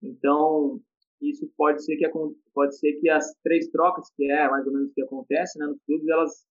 [0.01, 0.79] Então,
[1.21, 2.09] isso pode ser que
[2.53, 5.65] pode ser que as três trocas, que é mais ou menos o que acontece né,
[5.65, 6.45] nos clubes, elas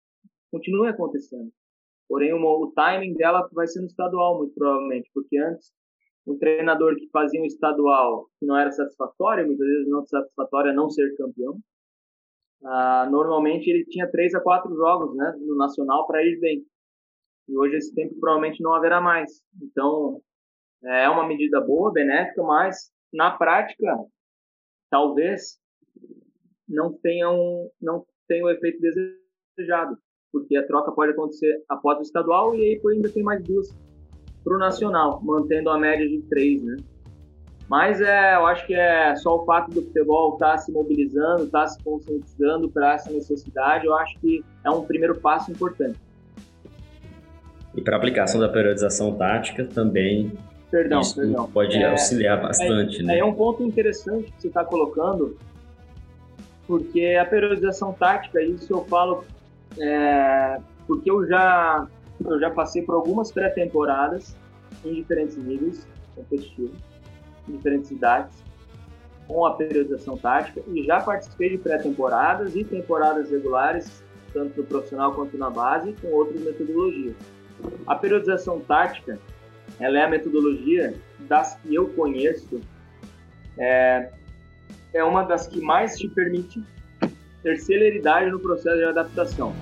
[0.51, 1.51] continuem acontecendo.
[2.09, 5.71] Porém, o, o timing dela vai ser no estadual, muito provavelmente, porque antes
[6.25, 10.73] um treinador que fazia um estadual que não era satisfatório, muitas vezes não satisfatório é
[10.73, 11.57] não ser campeão,
[12.63, 16.65] ah, normalmente ele tinha três a quatro jogos né, no nacional para ir bem.
[17.47, 19.41] E hoje esse tempo provavelmente não haverá mais.
[19.61, 20.21] Então,
[20.83, 23.97] é uma medida boa, benéfica, mas na prática,
[24.89, 25.57] talvez
[26.67, 29.97] não tenha, um, não tenha o efeito desejado,
[30.31, 33.69] porque a troca pode acontecer após o estadual e aí ainda tem mais duas
[34.43, 36.75] para o nacional, mantendo a média de três, né?
[37.69, 41.43] Mas é, eu acho que é só o fato do futebol estar tá se mobilizando,
[41.43, 45.99] estar tá se conscientizando para essa necessidade, eu acho que é um primeiro passo importante.
[47.75, 50.31] E para a aplicação da periodização tática também
[50.71, 51.49] perdão, isso perdão.
[51.51, 53.19] pode é, auxiliar bastante, é, né?
[53.19, 55.37] É um ponto interessante que você está colocando,
[56.65, 59.25] porque a periodização tática, isso eu falo
[59.77, 61.85] é, porque eu já,
[62.25, 64.35] eu já passei por algumas pré-temporadas
[64.85, 66.77] em diferentes níveis competitivos,
[67.47, 68.43] em diferentes idades,
[69.27, 75.13] com a periodização tática, e já participei de pré-temporadas e temporadas regulares, tanto no profissional
[75.13, 77.15] quanto na base, com outras metodologias.
[77.85, 79.19] A periodização tática,
[79.79, 82.61] ela é a metodologia das que eu conheço,
[83.57, 84.11] é,
[84.93, 86.63] é uma das que mais te permite
[87.43, 89.53] ter celeridade no processo de adaptação.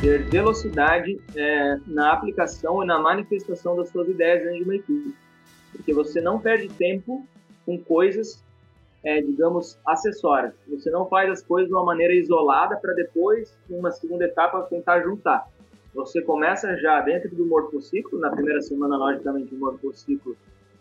[0.00, 5.14] Ter velocidade é, na aplicação e na manifestação das suas ideias dentro de uma equipe.
[5.72, 7.26] Porque você não perde tempo
[7.66, 8.42] com coisas
[9.02, 10.54] é, digamos, acessórias.
[10.68, 14.62] Você não faz as coisas de uma maneira isolada para depois, em uma segunda etapa,
[14.62, 15.48] tentar juntar.
[15.94, 20.36] Você começa já dentro do morfociclo, na primeira semana, logicamente, um morfociclo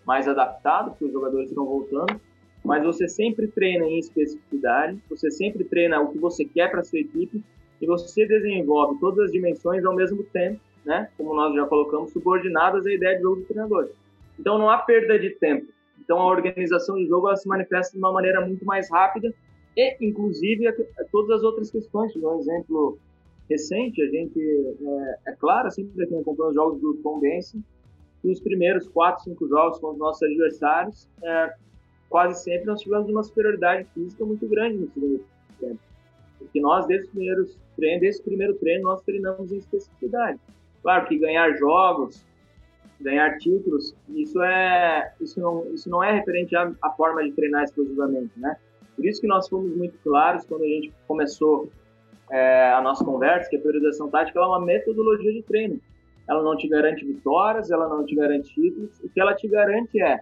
[0.06, 2.20] mais adaptado, porque os jogadores estão voltando,
[2.64, 7.00] mas você sempre treina em especificidade, você sempre treina o que você quer para sua
[7.00, 7.44] equipe
[7.82, 11.10] e você desenvolve todas as dimensões ao mesmo tempo, né?
[11.18, 13.90] Como nós já colocamos, subordinadas à ideia de jogo do treinador.
[14.38, 15.68] Então não há perda de tempo.
[16.00, 19.34] Então a organização de jogo se manifesta de uma maneira muito mais rápida
[19.76, 22.16] e, inclusive, a, a todas as outras questões.
[22.16, 22.98] Um exemplo
[23.50, 24.40] recente, a gente,
[25.26, 27.60] é, é claro, sempre que acompanha os jogos do Tom Benson,
[28.22, 31.54] que os primeiros quatro, cinco jogos com os nossos adversários, é,
[32.10, 35.26] quase sempre nós tivemos uma superioridade física muito grande no segundo
[35.60, 35.89] tempo.
[36.40, 40.40] Porque nós, desde os primeiros treinos, desde o primeiro treino, nós treinamos em especificidade.
[40.82, 42.26] Claro que ganhar jogos,
[43.00, 47.64] ganhar títulos, isso é isso não isso não é referente à, à, forma de treinar
[47.64, 48.58] exclusivamente, né?
[48.96, 51.70] Por isso que nós fomos muito claros quando a gente começou
[52.32, 55.80] é, a nossa conversa, que a periodização tática é uma metodologia de treino.
[56.28, 59.00] Ela não te garante vitórias, ela não te garante títulos.
[59.00, 60.20] O que ela te garante é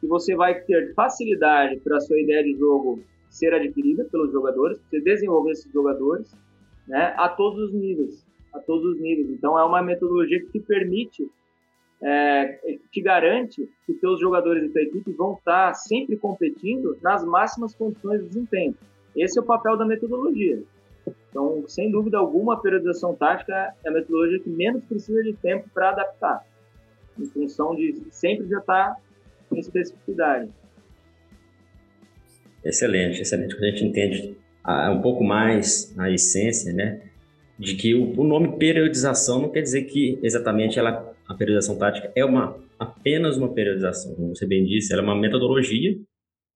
[0.00, 3.00] que você vai ter facilidade para a sua ideia de jogo
[3.36, 6.34] ser adquirida pelos jogadores, você desenvolver esses jogadores,
[6.86, 9.30] né, a todos os níveis, a todos os níveis.
[9.30, 11.28] Então é uma metodologia que te permite
[12.02, 17.74] é, te garante que teus jogadores e tua equipe vão estar sempre competindo nas máximas
[17.74, 18.74] condições de desempenho.
[19.14, 20.62] Esse é o papel da metodologia.
[21.30, 25.68] Então, sem dúvida alguma, a periodização tática é a metodologia que menos precisa de tempo
[25.72, 26.44] para adaptar,
[27.18, 28.96] em função de sempre já estar
[29.52, 30.50] em especificidade.
[32.66, 33.54] Excelente, excelente.
[33.54, 37.00] Quando a gente entende ah, um pouco mais a essência, né,
[37.58, 42.12] de que o, o nome periodização não quer dizer que exatamente ela a periodização tática
[42.14, 45.96] é uma apenas uma periodização, como você bem disse, ela é uma metodologia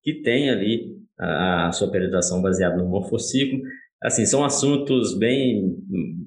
[0.03, 3.61] que tem ali a, a sua periodização baseada no morfociclo.
[4.03, 5.77] Assim, são assuntos bem,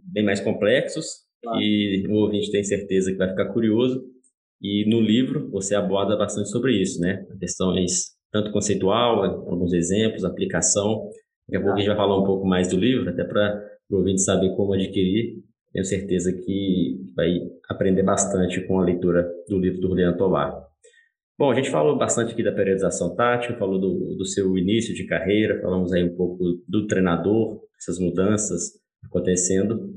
[0.04, 1.06] bem mais complexos
[1.42, 1.60] claro.
[1.60, 4.04] e o ouvinte tem certeza que vai ficar curioso.
[4.62, 7.26] E no livro você aborda bastante sobre isso, né?
[7.40, 11.10] Questões tanto conceitual, alguns exemplos, aplicação.
[11.48, 13.98] Daqui a pouco a gente vai falar um pouco mais do livro, até para o
[13.98, 15.44] ouvinte saber como adquirir
[15.74, 20.54] tenho certeza que vai aprender bastante com a leitura do livro do Juliano Tovar.
[21.38, 25.08] Bom, a gente falou bastante aqui da periodização tática, falou do, do seu início de
[25.08, 29.90] carreira, falamos aí um pouco do treinador, essas mudanças acontecendo,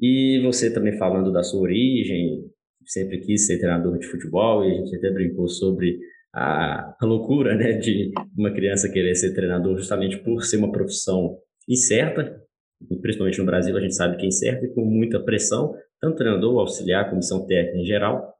[0.00, 2.44] e você também falando da sua origem,
[2.84, 6.00] sempre quis ser treinador de futebol, e a gente até brincou sobre
[6.34, 11.38] a, a loucura né, de uma criança querer ser treinador justamente por ser uma profissão
[11.68, 12.40] incerta,
[13.00, 16.58] principalmente no Brasil, a gente sabe que é incerto e com muita pressão, tanto treinador,
[16.58, 18.34] auxiliar, comissão técnica em geral.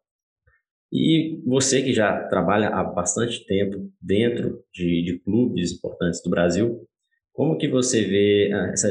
[0.92, 6.86] E você que já trabalha há bastante tempo dentro de, de clubes importantes do Brasil,
[7.32, 8.88] como que você vê ah, essa,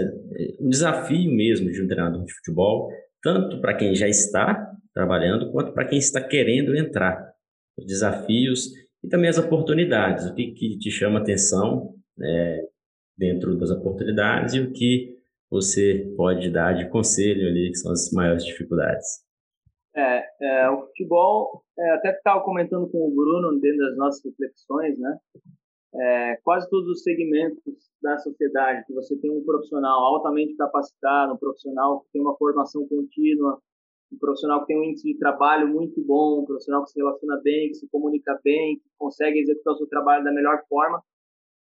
[0.59, 2.89] o desafio mesmo de um treinador de futebol,
[3.21, 7.31] tanto para quem já está trabalhando, quanto para quem está querendo entrar?
[7.77, 8.71] Os desafios
[9.03, 12.67] e também as oportunidades, o que, que te chama atenção é,
[13.17, 15.17] dentro das oportunidades e o que
[15.49, 19.05] você pode dar de conselho ali, que são as maiores dificuldades?
[19.93, 24.97] É, é o futebol, é, até estava comentando com o Bruno dentro das nossas reflexões,
[24.97, 25.17] né?
[25.93, 27.61] É, quase todos os segmentos
[28.01, 32.87] da sociedade, que você tem um profissional altamente capacitado, um profissional que tem uma formação
[32.87, 33.59] contínua,
[34.11, 37.39] um profissional que tem um índice de trabalho muito bom, um profissional que se relaciona
[37.43, 41.01] bem, que se comunica bem, que consegue executar o seu trabalho da melhor forma.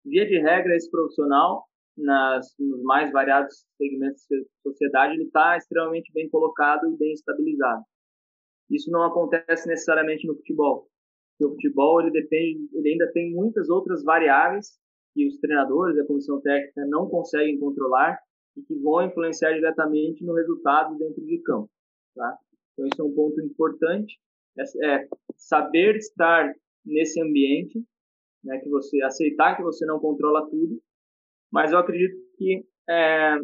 [0.05, 1.65] Via de regra, esse profissional
[1.97, 7.83] nas, nos mais variados segmentos da sociedade, ele está extremamente bem colocado e bem estabilizado.
[8.69, 10.87] Isso não acontece necessariamente no futebol.
[11.41, 14.79] O futebol ele depende, ele ainda tem muitas outras variáveis
[15.13, 18.19] que os treinadores, a comissão técnica não conseguem controlar
[18.55, 21.69] e que vão influenciar diretamente no resultado dentro de campo.
[22.17, 22.37] Tá?
[22.73, 24.19] Então isso é um ponto importante,
[24.57, 26.51] é, é saber estar
[26.83, 27.83] nesse ambiente,
[28.43, 30.81] né, que você aceitar que você não controla tudo,
[31.51, 33.37] mas eu acredito que é,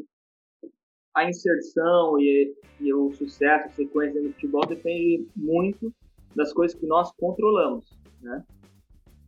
[1.16, 5.94] a inserção e, e, o sucesso, a sequência do futebol depende muito
[6.36, 8.44] das coisas que nós controlamos, né?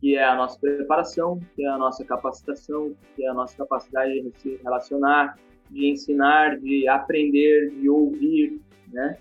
[0.00, 4.20] Que é a nossa preparação, que é a nossa capacitação, que é a nossa capacidade
[4.20, 5.38] de se relacionar,
[5.70, 8.60] de ensinar, de aprender, de ouvir,
[8.92, 9.18] né?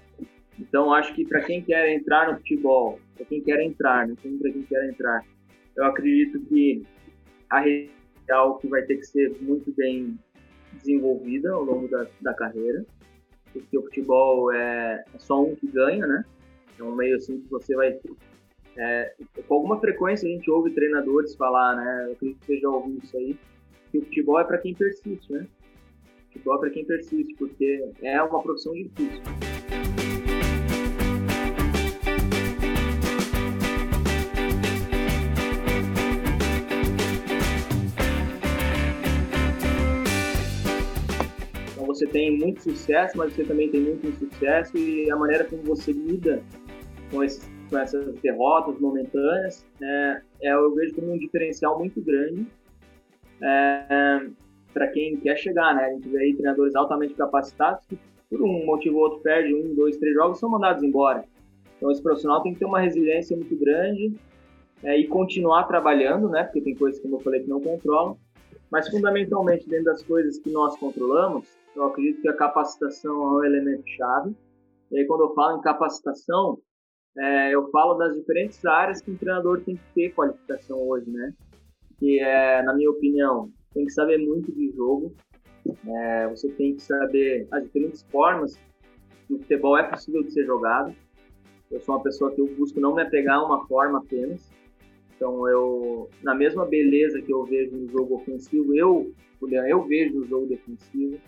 [0.59, 4.15] Então, acho que para quem quer entrar no futebol, para quem quer entrar, né?
[4.39, 5.25] para quem quer entrar,
[5.75, 6.83] eu acredito que
[7.49, 7.91] a rede
[8.27, 10.17] é algo que vai ter que ser muito bem
[10.73, 12.85] desenvolvida ao longo da, da carreira,
[13.51, 16.23] porque o futebol é, é, só um que ganha, né?
[16.77, 17.97] É um meio assim que você vai.
[18.77, 19.15] É,
[19.47, 22.05] com alguma frequência a gente ouve treinadores falar, né?
[22.07, 23.37] Eu acredito que você já ouviu isso aí,
[23.91, 25.47] que o futebol é para quem persiste, né?
[26.35, 29.21] Futebol é para quem persiste, porque é uma profissão difícil.
[41.87, 45.93] você tem muito sucesso, mas você também tem muito insucesso e a maneira como você
[45.93, 46.43] lida
[47.09, 47.19] com,
[47.69, 52.45] com essas derrotas momentâneas, é, é, eu vejo como um diferencial muito grande
[53.41, 54.27] é,
[54.75, 55.85] para quem quer chegar, né?
[55.85, 57.97] A gente vê aí treinadores altamente capacitados que
[58.29, 61.23] por um motivo ou outro perde um, dois, três jogos são mandados embora.
[61.77, 64.13] Então esse profissional tem que ter uma resiliência muito grande
[64.83, 66.43] é, e continuar trabalhando, né?
[66.43, 68.17] Porque tem coisas, como eu falei, que não controlam.
[68.69, 73.43] Mas fundamentalmente dentro das coisas que nós controlamos, eu acredito que a capacitação é um
[73.45, 74.35] elemento chave.
[74.91, 76.59] E aí, quando eu falo em capacitação,
[77.17, 81.33] é, eu falo das diferentes áreas que um treinador tem que ter qualificação hoje, né?
[81.97, 85.13] Que é, na minha opinião, tem que saber muito de jogo,
[85.87, 88.57] é, você tem que saber as diferentes formas
[89.27, 90.95] que o futebol é possível de ser jogado.
[91.69, 94.49] Eu sou uma pessoa que eu busco não me apegar a uma forma apenas.
[95.15, 100.25] Então, eu, na mesma beleza que eu vejo no jogo ofensivo, eu, eu vejo no
[100.25, 101.19] jogo defensivo.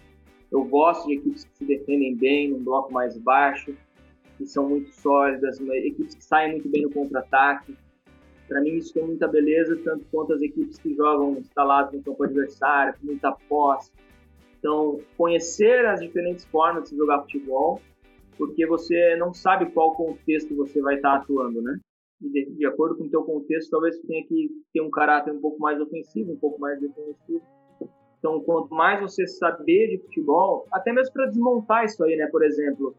[0.52, 3.76] Eu gosto de equipes que se defendem bem, num bloco mais baixo,
[4.38, 7.76] que são muito sólidas, equipes que saem muito bem no contra-ataque.
[8.48, 12.24] Para mim, isso tem muita beleza, tanto quanto as equipes que jogam instaladas no campo
[12.24, 13.92] adversário, com muita posse.
[14.60, 17.82] Então, conhecer as diferentes formas de jogar futebol,
[18.38, 21.80] porque você não sabe qual contexto você vai estar atuando, né?
[22.22, 25.40] E de, de acordo com o teu contexto, talvez tenha que ter um caráter um
[25.40, 27.42] pouco mais ofensivo, um pouco mais defensivo
[28.20, 32.28] então, quanto mais você saber de futebol, até mesmo para desmontar isso aí, né?
[32.28, 32.96] Por exemplo,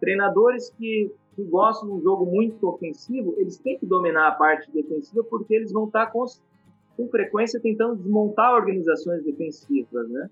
[0.00, 4.72] treinadores que, que gostam de um jogo muito ofensivo, eles têm que dominar a parte
[4.72, 6.24] defensiva porque eles vão estar com,
[6.96, 10.30] com frequência tentando desmontar organizações defensivas, né?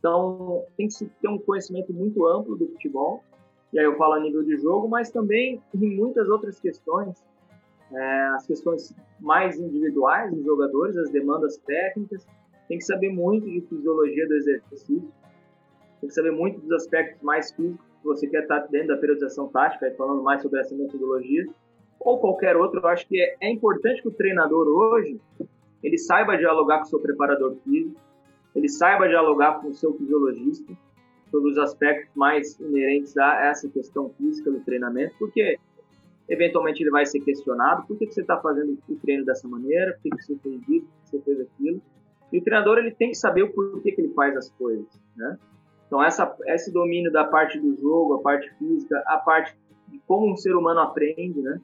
[0.00, 3.22] Então, tem que ter um conhecimento muito amplo do futebol,
[3.72, 7.24] e aí eu falo a nível de jogo, mas também em muitas outras questões,
[7.92, 12.26] é, as questões mais individuais dos jogadores, as demandas técnicas,
[12.68, 15.12] tem que saber muito de fisiologia do exercício,
[16.00, 19.92] tem que saber muito dos aspectos mais físicos, você quer estar dentro da periodização tática,
[19.96, 21.46] falando mais sobre essa metodologia,
[22.00, 25.20] ou qualquer outro, eu acho que é, é importante que o treinador hoje,
[25.82, 28.00] ele saiba dialogar com o seu preparador físico,
[28.54, 30.72] ele saiba dialogar com o seu fisiologista,
[31.30, 35.58] sobre os aspectos mais inerentes a essa questão física do treinamento, porque
[36.28, 39.94] eventualmente ele vai ser questionado, por que, que você está fazendo o treino dessa maneira,
[39.94, 41.82] por que, que você fez isso, por que você fez aquilo,
[42.32, 44.86] e o treinador ele tem que saber o porquê que ele faz as coisas,
[45.16, 45.38] né?
[45.94, 50.28] Então essa, esse domínio da parte do jogo, a parte física, a parte de como
[50.28, 51.60] um ser humano aprende, né?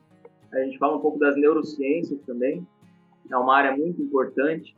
[0.52, 2.64] A gente fala um pouco das neurociências também,
[3.28, 4.76] é uma área muito importante.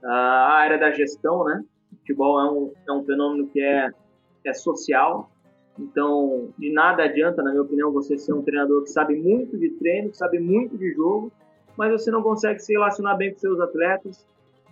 [0.00, 1.64] A área da gestão, né?
[1.98, 3.90] Futebol é um, é um fenômeno que é,
[4.44, 5.28] é social,
[5.76, 9.70] então de nada adianta, na minha opinião, você ser um treinador que sabe muito de
[9.70, 11.32] treino, que sabe muito de jogo,
[11.76, 14.24] mas você não consegue se relacionar bem com seus atletas,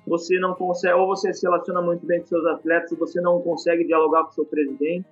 [0.06, 3.84] você não consegue, ou você se relaciona muito bem com seus atletas você não consegue
[3.84, 5.06] dialogar com seu presidente,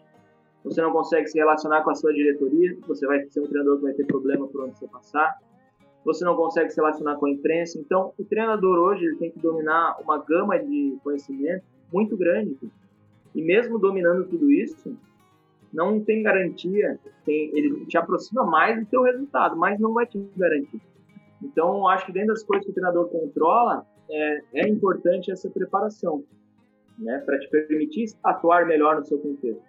[0.64, 3.84] você não consegue se relacionar com a sua diretoria, você vai ser um treinador que
[3.84, 5.38] vai ter problema por onde você passar,
[6.04, 7.78] você não consegue se relacionar com a imprensa.
[7.78, 12.56] Então, o treinador hoje ele tem que dominar uma gama de conhecimento muito grande.
[13.34, 14.96] E mesmo dominando tudo isso,
[15.72, 20.18] não tem garantia, tem, ele te aproxima mais do seu resultado, mas não vai te
[20.36, 20.80] garantir.
[21.42, 26.24] Então, acho que dentro das coisas que o treinador controla, é, é importante essa preparação.
[26.98, 29.62] né, para te permitir atuar melhor no seu contexto.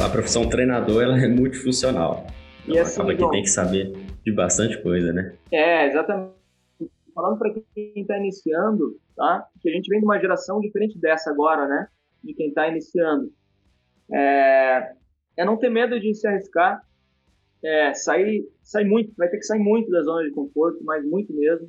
[0.00, 2.26] A profissão treinador ela é multifuncional.
[2.62, 3.92] Então, e assim, acaba que tem que saber
[4.24, 5.34] de bastante coisa, né?
[5.50, 6.34] É, exatamente.
[7.14, 9.46] Falando para quem está iniciando, tá?
[9.60, 11.88] Que a gente vem de uma geração diferente dessa agora, né?
[12.22, 13.32] De quem está iniciando.
[14.12, 14.92] É,
[15.36, 16.82] é não ter medo de se arriscar,
[17.62, 21.32] é, sair, sair muito, vai ter que sair muito da zona de conforto, mas muito
[21.32, 21.68] mesmo.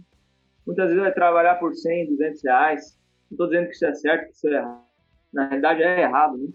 [0.66, 2.99] Muitas vezes vai trabalhar por 100, 200 reais.
[3.30, 4.86] Não estou dizendo que isso é certo, que isso é errado.
[5.32, 6.49] Na realidade é errado, né?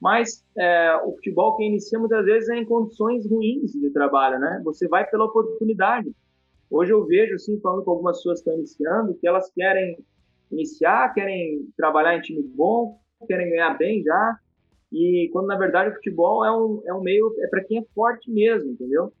[0.00, 4.60] Mas é, o futebol que inicia muitas vezes é em condições ruins de trabalho, né?
[4.64, 6.12] Você vai pela oportunidade.
[6.70, 9.98] Hoje eu vejo, assim, falando com algumas pessoas que estão iniciando, que elas querem
[10.50, 14.38] iniciar, querem trabalhar em time bom, querem ganhar bem já,
[14.92, 17.84] e quando na verdade o futebol é um, é um meio, é para quem é
[17.94, 19.12] forte mesmo, entendeu?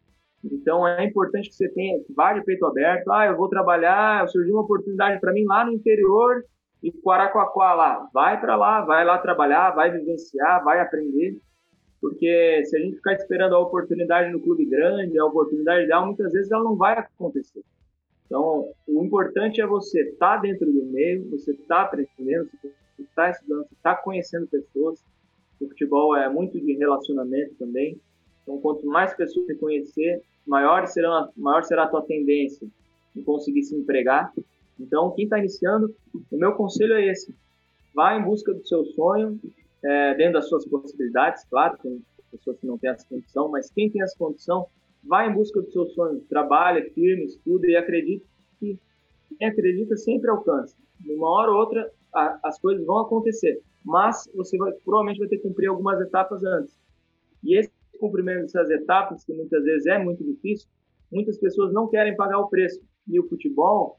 [0.44, 4.28] Então é importante que você tenha, que vá de peito aberto, ah, eu vou trabalhar,
[4.28, 6.44] surgiu uma oportunidade para mim lá no interior,
[6.82, 11.38] e Quaraquaquá lá, vai para lá, vai lá trabalhar, vai vivenciar, vai aprender,
[12.00, 16.32] porque se a gente ficar esperando a oportunidade no clube grande, a oportunidade ideal, muitas
[16.32, 17.62] vezes ela não vai acontecer.
[18.26, 22.74] Então, o importante é você estar tá dentro do meio, você estar tá aprendendo, você
[22.98, 25.04] está estudando, você está conhecendo pessoas.
[25.62, 27.98] O futebol é muito de relacionamento também.
[28.42, 32.66] Então, quanto mais pessoas você conhecer, maior será, maior será a tua tendência
[33.14, 34.32] em conseguir se empregar
[34.82, 35.94] então, quem está iniciando,
[36.30, 37.34] o meu conselho é esse:
[37.94, 39.38] vá em busca do seu sonho,
[39.82, 43.90] é, dentro das suas possibilidades, claro, tem pessoas que não têm essa condição, mas quem
[43.90, 44.66] tem essa condição,
[45.04, 48.24] vá em busca do seu sonho, trabalhe, firme, estude e acredite
[48.58, 48.78] que
[49.38, 50.76] quem acredita sempre alcança.
[51.00, 55.28] De uma hora ou outra, a, as coisas vão acontecer, mas você vai, provavelmente vai
[55.28, 56.78] ter que cumprir algumas etapas antes.
[57.42, 60.68] E esse cumprimento dessas etapas, que muitas vezes é muito difícil,
[61.10, 62.80] muitas pessoas não querem pagar o preço.
[63.08, 63.98] E o futebol,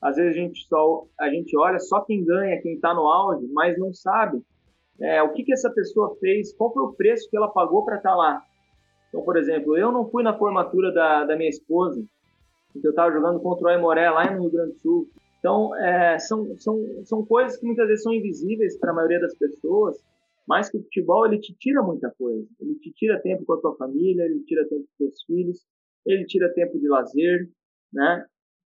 [0.00, 3.46] às vezes a gente só a gente olha só quem ganha, quem está no auge,
[3.52, 4.42] mas não sabe
[5.00, 7.96] é, o que, que essa pessoa fez, qual foi o preço que ela pagou para
[7.96, 8.44] estar tá lá.
[9.08, 12.02] Então, por exemplo, eu não fui na formatura da, da minha esposa,
[12.72, 15.10] porque eu estava jogando contra o Aimoré lá no Rio Grande do Sul.
[15.42, 19.36] Então, é, são, são, são coisas que muitas vezes são invisíveis para a maioria das
[19.36, 20.00] pessoas,
[20.46, 22.46] mas que o futebol ele te tira muita coisa.
[22.60, 25.66] Ele te tira tempo com a tua família, ele tira tempo com os teus filhos,
[26.06, 27.50] ele tira tempo de lazer,
[27.92, 28.24] né?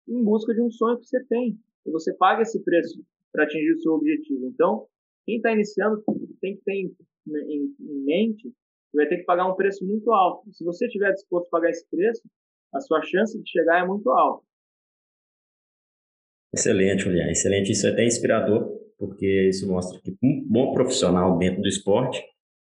[0.07, 1.59] em busca de um sonho que você tem.
[1.85, 4.47] E você paga esse preço para atingir o seu objetivo.
[4.47, 4.87] Então,
[5.27, 6.03] quem está iniciando
[6.41, 6.95] tem que ter em,
[7.27, 10.51] em, em mente que vai ter que pagar um preço muito alto.
[10.51, 12.23] Se você estiver disposto a pagar esse preço,
[12.73, 14.43] a sua chance de chegar é muito alta.
[16.53, 17.29] Excelente, Julián.
[17.29, 17.71] Excelente.
[17.71, 22.23] Isso é até inspirador, porque isso mostra que um bom profissional dentro do esporte,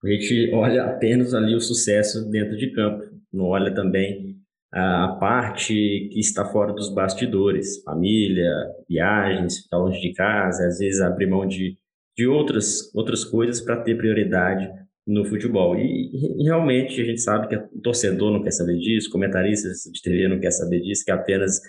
[0.04, 4.36] a gente olha apenas ali o sucesso dentro de campo, não olha também
[4.72, 5.74] a parte
[6.12, 8.50] que está fora dos bastidores, família,
[8.88, 11.76] viagens, ficar longe de casa, às vezes abrir mão de,
[12.16, 14.68] de outras, outras coisas para ter prioridade
[15.06, 15.74] no futebol.
[15.74, 20.02] E, e, realmente a gente sabe que o torcedor não quer saber disso, comentaristas de
[20.02, 21.60] TV não quer saber disso, que apenas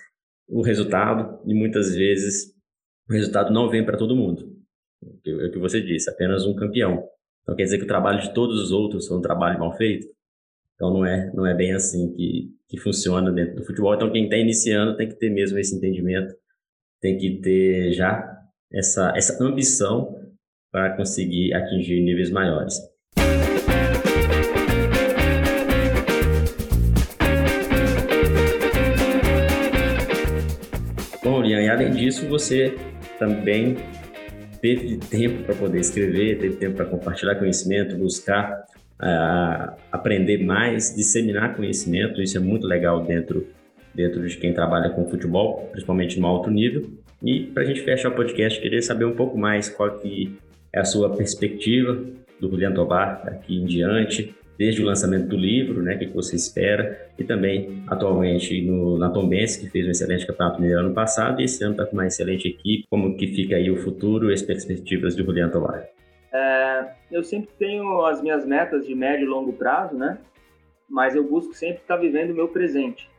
[0.50, 2.54] o resultado, e muitas vezes
[3.08, 4.58] o resultado não vem para todo mundo.
[5.26, 7.08] É o que você disse, apenas um campeão.
[7.43, 10.08] Então quer dizer que o trabalho de todos os outros foi um trabalho mal feito?
[10.76, 13.93] Então não é, não é bem assim que, que funciona dentro do futebol.
[13.93, 16.34] Então quem está iniciando tem que ter mesmo esse entendimento,
[17.02, 18.38] tem que ter já
[18.72, 20.16] essa, essa ambição
[20.72, 22.80] para conseguir atingir níveis maiores.
[31.60, 32.76] E além disso, você
[33.18, 33.78] também
[34.62, 38.66] teve tempo para poder escrever, teve tempo para compartilhar conhecimento, buscar
[38.99, 43.47] uh, aprender mais, disseminar conhecimento, isso é muito legal dentro,
[43.93, 46.89] dentro de quem trabalha com futebol, principalmente no alto nível.
[47.24, 50.38] E para a gente fechar o podcast, queria saber um pouco mais qual que
[50.72, 52.01] é a sua perspectiva
[52.39, 56.36] do Julian Tobar daqui em diante, desde o lançamento do livro, né, o que você
[56.36, 61.39] espera, e também atualmente no, na Tombense, que fez um excelente campeonato mineiro ano passado,
[61.39, 62.86] e esse ano está com uma excelente equipe.
[62.89, 65.88] Como que fica aí o futuro e as perspectivas do Julian Tobar?
[66.34, 70.18] É, eu sempre tenho as minhas metas de médio e longo prazo, né?
[70.89, 73.10] Mas eu busco sempre estar vivendo o meu presente.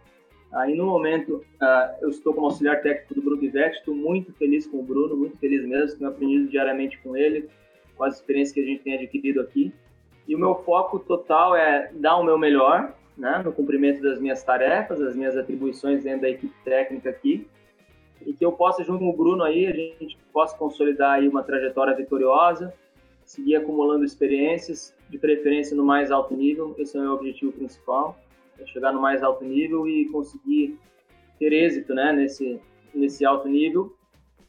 [0.52, 4.66] Aí no momento, uh, eu estou como auxiliar técnico do Bruno Ivete, estou muito feliz
[4.66, 7.48] com o Bruno, muito feliz mesmo, tenho aprendido diariamente com ele,
[7.96, 9.72] com as experiências que a gente tem adquirido aqui.
[10.26, 14.42] E o meu foco total é dar o meu melhor, né, no cumprimento das minhas
[14.42, 17.46] tarefas, das minhas atribuições dentro da equipe técnica aqui,
[18.24, 21.42] e que eu possa, junto com o Bruno aí, a gente possa consolidar aí uma
[21.42, 22.72] trajetória vitoriosa,
[23.24, 28.18] seguir acumulando experiências, de preferência no mais alto nível, esse é o meu objetivo principal.
[28.66, 30.78] chegar no mais alto nível e conseguir
[31.38, 32.60] ter êxito né, nesse,
[32.94, 33.96] nesse alto nível.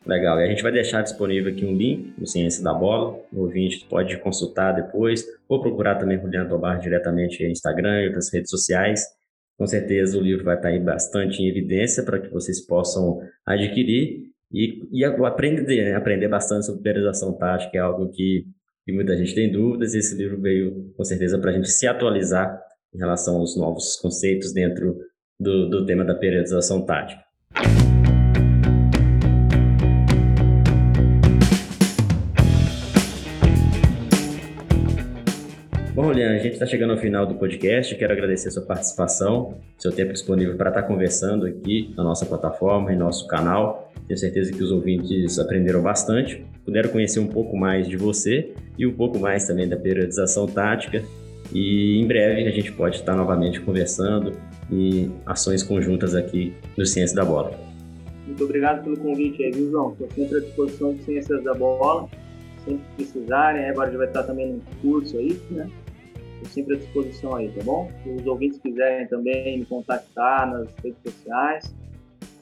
[0.05, 0.39] Legal.
[0.39, 3.19] E a gente vai deixar disponível aqui um link no Ciência da Bola.
[3.33, 8.07] O ouvinte pode consultar depois, ou procurar também o Leandro Tobar diretamente no Instagram e
[8.07, 9.03] outras redes sociais.
[9.57, 14.34] Com certeza o livro vai estar aí bastante em evidência para que vocês possam adquirir
[14.51, 18.45] e, e aprender, aprender bastante sobre periodização tática, é algo que,
[18.85, 21.87] que muita gente tem dúvidas, e esse livro veio com certeza para a gente se
[21.87, 22.61] atualizar
[22.93, 24.97] em relação aos novos conceitos dentro
[25.39, 27.25] do, do tema da periodização tática.
[35.95, 37.95] Bom, Lian, a gente está chegando ao final do podcast.
[37.95, 42.91] Quero agradecer sua participação, seu tempo disponível para estar tá conversando aqui na nossa plataforma
[42.91, 43.84] e nosso canal.
[44.07, 48.85] Tenho certeza que os ouvintes aprenderam bastante, puderam conhecer um pouco mais de você e
[48.85, 51.03] um pouco mais também da periodização tática.
[51.53, 54.33] E em breve a gente pode estar novamente conversando
[54.71, 57.51] e ações conjuntas aqui no Ciência da Bola.
[58.25, 59.91] Muito obrigado pelo convite aí, viu, João?
[59.91, 62.09] Estou sempre à disposição de Ciências da Bola.
[62.63, 65.69] Sempre precisarem, agora já vai estar também no curso aí, né?
[66.35, 67.91] Estou sempre à disposição aí, tá bom?
[68.03, 71.75] Se os ouvintes quiserem também me contactar nas redes sociais,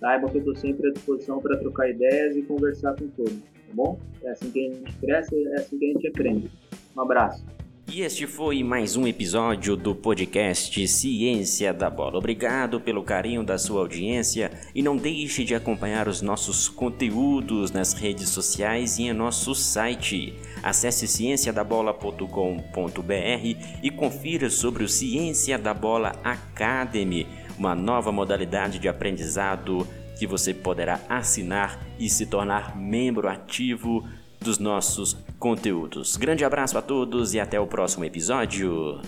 [0.04, 3.74] saibam que eu estou sempre à disposição para trocar ideias e conversar com todos, tá
[3.74, 3.98] bom?
[4.22, 6.52] É assim que a gente cresce, é assim que a gente aprende.
[6.94, 7.46] Um abraço.
[7.88, 12.18] E este foi mais um episódio do podcast Ciência da Bola.
[12.18, 17.94] Obrigado pelo carinho da sua audiência e não deixe de acompanhar os nossos conteúdos nas
[17.94, 20.34] redes sociais e em nosso site.
[20.64, 22.30] Acesse cienciadabola.com.br
[23.84, 27.28] e confira sobre o Ciência da Bola Academy,
[27.58, 29.88] uma nova modalidade de aprendizado
[30.18, 34.08] que você poderá assinar e se tornar membro ativo
[34.40, 36.18] dos nossos conteúdos.
[36.18, 39.02] Grande abraço a todos e até o próximo episódio.